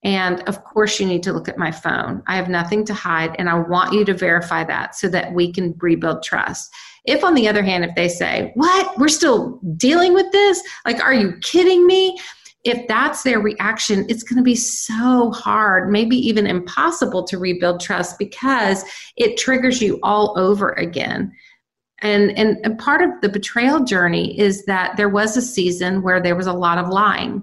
And 0.04 0.42
of 0.48 0.64
course, 0.64 0.98
you 0.98 1.06
need 1.06 1.22
to 1.22 1.32
look 1.32 1.48
at 1.48 1.58
my 1.58 1.70
phone. 1.70 2.22
I 2.26 2.34
have 2.34 2.48
nothing 2.48 2.84
to 2.86 2.94
hide, 2.94 3.36
and 3.38 3.48
I 3.48 3.54
want 3.54 3.92
you 3.92 4.04
to 4.06 4.14
verify 4.14 4.64
that 4.64 4.96
so 4.96 5.08
that 5.08 5.32
we 5.32 5.52
can 5.52 5.76
rebuild 5.78 6.24
trust. 6.24 6.68
If, 7.04 7.22
on 7.22 7.34
the 7.34 7.48
other 7.48 7.62
hand, 7.62 7.84
if 7.84 7.94
they 7.94 8.08
say, 8.08 8.52
What? 8.54 8.98
We're 8.98 9.08
still 9.08 9.60
dealing 9.76 10.12
with 10.12 10.30
this? 10.32 10.62
Like, 10.84 11.02
are 11.02 11.14
you 11.14 11.36
kidding 11.42 11.86
me? 11.86 12.18
If 12.64 12.86
that's 12.86 13.22
their 13.22 13.40
reaction, 13.40 14.06
it's 14.08 14.22
going 14.22 14.36
to 14.36 14.42
be 14.42 14.54
so 14.54 15.32
hard, 15.32 15.90
maybe 15.90 16.16
even 16.16 16.46
impossible 16.46 17.24
to 17.24 17.38
rebuild 17.38 17.80
trust 17.80 18.18
because 18.18 18.84
it 19.16 19.36
triggers 19.36 19.82
you 19.82 19.98
all 20.02 20.38
over 20.38 20.70
again. 20.72 21.32
And, 21.98 22.36
and, 22.36 22.58
and 22.64 22.78
part 22.78 23.02
of 23.02 23.10
the 23.20 23.28
betrayal 23.28 23.84
journey 23.84 24.38
is 24.38 24.64
that 24.66 24.96
there 24.96 25.08
was 25.08 25.36
a 25.36 25.42
season 25.42 26.02
where 26.02 26.20
there 26.20 26.36
was 26.36 26.46
a 26.46 26.52
lot 26.52 26.78
of 26.78 26.88
lying. 26.88 27.42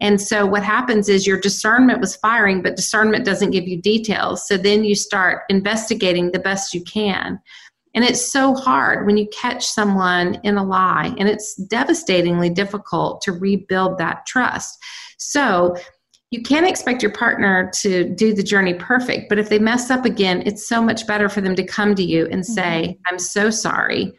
And 0.00 0.20
so 0.20 0.44
what 0.44 0.64
happens 0.64 1.08
is 1.08 1.26
your 1.26 1.40
discernment 1.40 2.00
was 2.00 2.16
firing, 2.16 2.62
but 2.62 2.76
discernment 2.76 3.24
doesn't 3.24 3.52
give 3.52 3.68
you 3.68 3.80
details. 3.80 4.46
So 4.46 4.56
then 4.56 4.84
you 4.84 4.94
start 4.94 5.42
investigating 5.48 6.32
the 6.32 6.38
best 6.38 6.74
you 6.74 6.82
can. 6.82 7.38
And 7.94 8.04
it's 8.04 8.32
so 8.32 8.54
hard 8.54 9.06
when 9.06 9.16
you 9.16 9.28
catch 9.28 9.66
someone 9.66 10.40
in 10.42 10.56
a 10.56 10.64
lie, 10.64 11.14
and 11.18 11.28
it's 11.28 11.54
devastatingly 11.54 12.50
difficult 12.50 13.22
to 13.22 13.32
rebuild 13.32 13.98
that 13.98 14.26
trust. 14.26 14.78
So, 15.18 15.76
you 16.30 16.42
can't 16.42 16.66
expect 16.66 17.00
your 17.00 17.12
partner 17.12 17.70
to 17.82 18.12
do 18.12 18.34
the 18.34 18.42
journey 18.42 18.74
perfect, 18.74 19.28
but 19.28 19.38
if 19.38 19.48
they 19.48 19.60
mess 19.60 19.88
up 19.88 20.04
again, 20.04 20.42
it's 20.44 20.66
so 20.66 20.82
much 20.82 21.06
better 21.06 21.28
for 21.28 21.40
them 21.40 21.54
to 21.54 21.64
come 21.64 21.94
to 21.94 22.02
you 22.02 22.26
and 22.26 22.44
say, 22.44 22.88
mm-hmm. 22.88 23.00
I'm 23.06 23.20
so 23.20 23.50
sorry. 23.50 24.12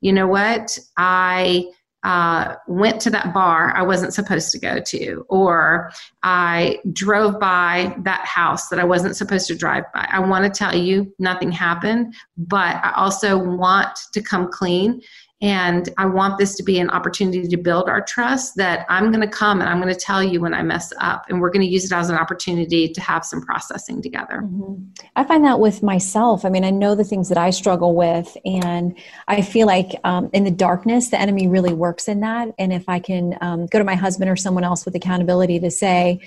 You 0.00 0.12
know 0.12 0.26
what? 0.26 0.76
I 0.96 1.66
uh, 2.02 2.54
went 2.66 3.00
to 3.02 3.10
that 3.10 3.34
bar 3.34 3.74
I 3.76 3.82
wasn't 3.82 4.14
supposed 4.14 4.50
to 4.52 4.58
go 4.58 4.80
to, 4.80 5.26
or 5.28 5.92
I 6.22 6.78
drove 6.92 7.38
by 7.38 7.94
that 8.04 8.24
house 8.24 8.68
that 8.68 8.78
I 8.78 8.84
wasn't 8.84 9.16
supposed 9.16 9.46
to 9.48 9.54
drive 9.54 9.84
by. 9.92 10.08
I 10.10 10.20
want 10.20 10.44
to 10.44 10.50
tell 10.50 10.74
you 10.74 11.14
nothing 11.18 11.52
happened, 11.52 12.14
but 12.36 12.76
I 12.76 12.92
also 12.96 13.38
want 13.38 13.98
to 14.12 14.22
come 14.22 14.50
clean 14.50 15.00
and 15.42 15.88
I 15.96 16.04
want 16.04 16.36
this 16.36 16.54
to 16.56 16.62
be 16.62 16.78
an 16.80 16.90
opportunity 16.90 17.48
to 17.48 17.56
build 17.56 17.88
our 17.88 18.02
trust 18.02 18.56
that 18.56 18.84
I'm 18.90 19.10
going 19.10 19.22
to 19.22 19.28
come 19.28 19.62
and 19.62 19.70
I'm 19.70 19.80
going 19.80 19.92
to 19.92 19.98
tell 19.98 20.22
you 20.22 20.38
when 20.38 20.52
I 20.52 20.62
mess 20.62 20.92
up. 20.98 21.24
And 21.30 21.40
we're 21.40 21.48
going 21.48 21.64
to 21.64 21.66
use 21.66 21.86
it 21.86 21.92
as 21.92 22.10
an 22.10 22.16
opportunity 22.16 22.90
to 22.90 23.00
have 23.00 23.24
some 23.24 23.40
processing 23.40 24.02
together. 24.02 24.42
Mm-hmm. 24.44 24.84
I 25.16 25.24
find 25.24 25.42
that 25.46 25.58
with 25.58 25.82
myself. 25.82 26.44
I 26.44 26.50
mean, 26.50 26.62
I 26.62 26.70
know 26.70 26.94
the 26.94 27.04
things 27.04 27.30
that 27.30 27.38
I 27.38 27.50
struggle 27.50 27.94
with. 27.94 28.36
And 28.44 28.98
I 29.28 29.40
feel 29.40 29.66
like 29.66 29.98
um, 30.04 30.28
in 30.34 30.44
the 30.44 30.50
darkness, 30.50 31.08
the 31.08 31.18
enemy 31.18 31.48
really 31.48 31.72
works 31.72 32.06
in 32.06 32.20
that. 32.20 32.48
And 32.58 32.70
if 32.70 32.86
I 32.86 32.98
can 32.98 33.38
um, 33.40 33.64
go 33.64 33.78
to 33.78 33.84
my 33.84 33.94
husband 33.94 34.30
or 34.30 34.36
someone 34.36 34.64
else 34.64 34.84
with 34.84 34.94
accountability 34.94 35.58
to 35.60 35.70
say, 35.70 36.20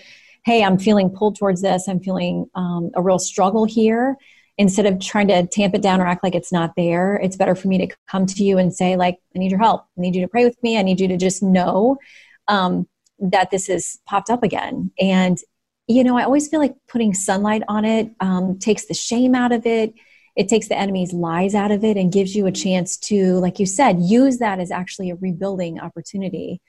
hey, 0.44 0.64
I'm 0.64 0.80
feeling 0.80 1.12
pulled 1.12 1.38
towards 1.38 1.62
this, 1.62 1.88
I'm 1.88 2.00
feeling 2.00 2.50
um, 2.56 2.90
a 2.96 3.02
real 3.02 3.20
struggle 3.20 3.66
here 3.66 4.18
instead 4.58 4.86
of 4.86 5.00
trying 5.00 5.28
to 5.28 5.46
tamp 5.48 5.74
it 5.74 5.82
down 5.82 6.00
or 6.00 6.06
act 6.06 6.24
like 6.24 6.36
it's 6.36 6.52
not 6.52 6.76
there 6.76 7.16
it's 7.16 7.36
better 7.36 7.56
for 7.56 7.68
me 7.68 7.78
to 7.78 7.96
come 8.08 8.26
to 8.26 8.44
you 8.44 8.58
and 8.58 8.74
say 8.74 8.96
like 8.96 9.18
i 9.36 9.40
need 9.40 9.52
your 9.52 9.60
help. 9.60 9.86
I 9.98 10.02
need 10.02 10.16
you 10.16 10.22
to 10.22 10.28
pray 10.28 10.46
with 10.46 10.62
me. 10.64 10.78
I 10.78 10.84
need 10.84 11.00
you 11.00 11.08
to 11.08 11.18
just 11.18 11.42
know 11.42 11.98
um, 12.48 12.88
that 13.20 13.52
this 13.52 13.68
has 13.68 14.00
popped 14.06 14.30
up 14.30 14.44
again. 14.44 14.92
And 15.00 15.38
you 15.88 16.04
know 16.04 16.18
i 16.18 16.24
always 16.24 16.48
feel 16.48 16.62
like 16.62 16.76
putting 16.88 17.14
sunlight 17.14 17.62
on 17.68 17.84
it 17.84 18.10
um, 18.22 18.58
takes 18.58 18.86
the 18.86 18.94
shame 18.94 19.36
out 19.36 19.52
of 19.52 19.66
it. 19.66 19.94
It 20.36 20.48
takes 20.48 20.68
the 20.68 20.78
enemy's 20.78 21.14
lies 21.14 21.54
out 21.54 21.72
of 21.72 21.84
it 21.84 21.96
and 21.98 22.12
gives 22.12 22.36
you 22.36 22.48
a 22.48 22.52
chance 22.52 22.98
to 23.10 23.36
like 23.40 23.60
you 23.60 23.66
said 23.66 24.02
use 24.02 24.38
that 24.38 24.60
as 24.60 24.72
actually 24.72 25.10
a 25.10 25.16
rebuilding 25.16 25.80
opportunity 25.80 26.62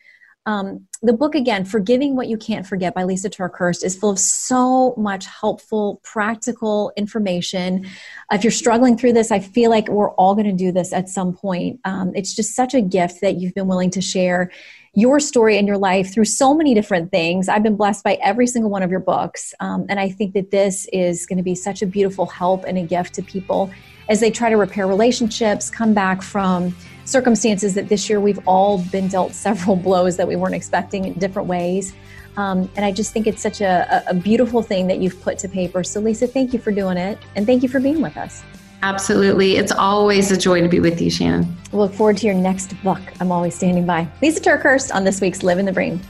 um, 0.46 0.86
the 1.02 1.12
book 1.12 1.34
again, 1.34 1.64
Forgiving 1.64 2.16
What 2.16 2.28
You 2.28 2.36
Can't 2.36 2.66
Forget 2.66 2.94
by 2.94 3.02
Lysa 3.02 3.30
TerKeurst, 3.30 3.84
is 3.84 3.96
full 3.96 4.10
of 4.10 4.18
so 4.18 4.94
much 4.96 5.26
helpful, 5.26 6.00
practical 6.02 6.92
information. 6.96 7.86
If 8.30 8.44
you're 8.44 8.50
struggling 8.50 8.96
through 8.96 9.14
this, 9.14 9.30
I 9.30 9.38
feel 9.38 9.70
like 9.70 9.88
we're 9.88 10.10
all 10.12 10.34
going 10.34 10.46
to 10.46 10.52
do 10.52 10.70
this 10.70 10.92
at 10.92 11.08
some 11.08 11.32
point. 11.32 11.80
Um, 11.84 12.12
it's 12.14 12.34
just 12.34 12.54
such 12.54 12.74
a 12.74 12.80
gift 12.80 13.20
that 13.22 13.36
you've 13.36 13.54
been 13.54 13.68
willing 13.68 13.90
to 13.92 14.00
share 14.00 14.50
your 14.94 15.18
story 15.18 15.58
and 15.58 15.66
your 15.66 15.78
life 15.78 16.12
through 16.12 16.26
so 16.26 16.54
many 16.54 16.72
different 16.72 17.10
things. 17.10 17.48
I've 17.48 17.62
been 17.62 17.76
blessed 17.76 18.04
by 18.04 18.14
every 18.22 18.46
single 18.46 18.70
one 18.70 18.82
of 18.82 18.90
your 18.90 19.00
books. 19.00 19.52
Um, 19.60 19.86
and 19.88 19.98
I 19.98 20.08
think 20.08 20.34
that 20.34 20.50
this 20.50 20.86
is 20.92 21.26
going 21.26 21.38
to 21.38 21.42
be 21.42 21.54
such 21.54 21.82
a 21.82 21.86
beautiful 21.86 22.26
help 22.26 22.64
and 22.64 22.78
a 22.78 22.82
gift 22.82 23.14
to 23.14 23.22
people 23.22 23.70
as 24.08 24.20
they 24.20 24.30
try 24.30 24.50
to 24.50 24.56
repair 24.56 24.86
relationships, 24.86 25.70
come 25.70 25.94
back 25.94 26.22
from 26.22 26.74
circumstances 27.04 27.74
that 27.74 27.88
this 27.88 28.08
year 28.08 28.20
we've 28.20 28.40
all 28.46 28.78
been 28.78 29.08
dealt 29.08 29.32
several 29.32 29.76
blows 29.88 30.16
that 30.16 30.26
we 30.26 30.36
weren't 30.36 30.54
expecting 30.54 31.04
in 31.04 31.12
different 31.14 31.48
ways. 31.48 31.94
Um, 32.36 32.68
and 32.76 32.84
I 32.84 32.90
just 32.90 33.12
think 33.12 33.26
it's 33.26 33.40
such 33.40 33.60
a, 33.60 34.02
a 34.08 34.14
beautiful 34.14 34.62
thing 34.62 34.88
that 34.88 34.98
you've 34.98 35.20
put 35.22 35.38
to 35.38 35.48
paper. 35.48 35.84
So, 35.84 36.02
Lysa, 36.02 36.28
thank 36.28 36.52
you 36.52 36.58
for 36.58 36.72
doing 36.72 36.96
it. 36.96 37.18
And 37.36 37.46
thank 37.46 37.62
you 37.62 37.68
for 37.68 37.78
being 37.78 38.00
with 38.00 38.16
us. 38.16 38.42
Absolutely. 38.82 39.56
It's 39.56 39.72
always 39.72 40.30
a 40.30 40.36
joy 40.36 40.60
to 40.60 40.68
be 40.68 40.80
with 40.80 41.00
you, 41.00 41.10
Shannon. 41.10 41.56
We'll 41.72 41.86
look 41.86 41.94
forward 41.94 42.18
to 42.18 42.26
your 42.26 42.34
next 42.34 42.74
book. 42.82 43.00
I'm 43.20 43.32
always 43.32 43.54
standing 43.54 43.86
by. 43.86 44.06
Lysa 44.20 44.40
TerKeurst 44.40 44.94
on 44.94 45.04
this 45.04 45.20
week's 45.20 45.42
Livin' 45.42 45.64
the 45.64 45.72
Bream. 45.72 46.00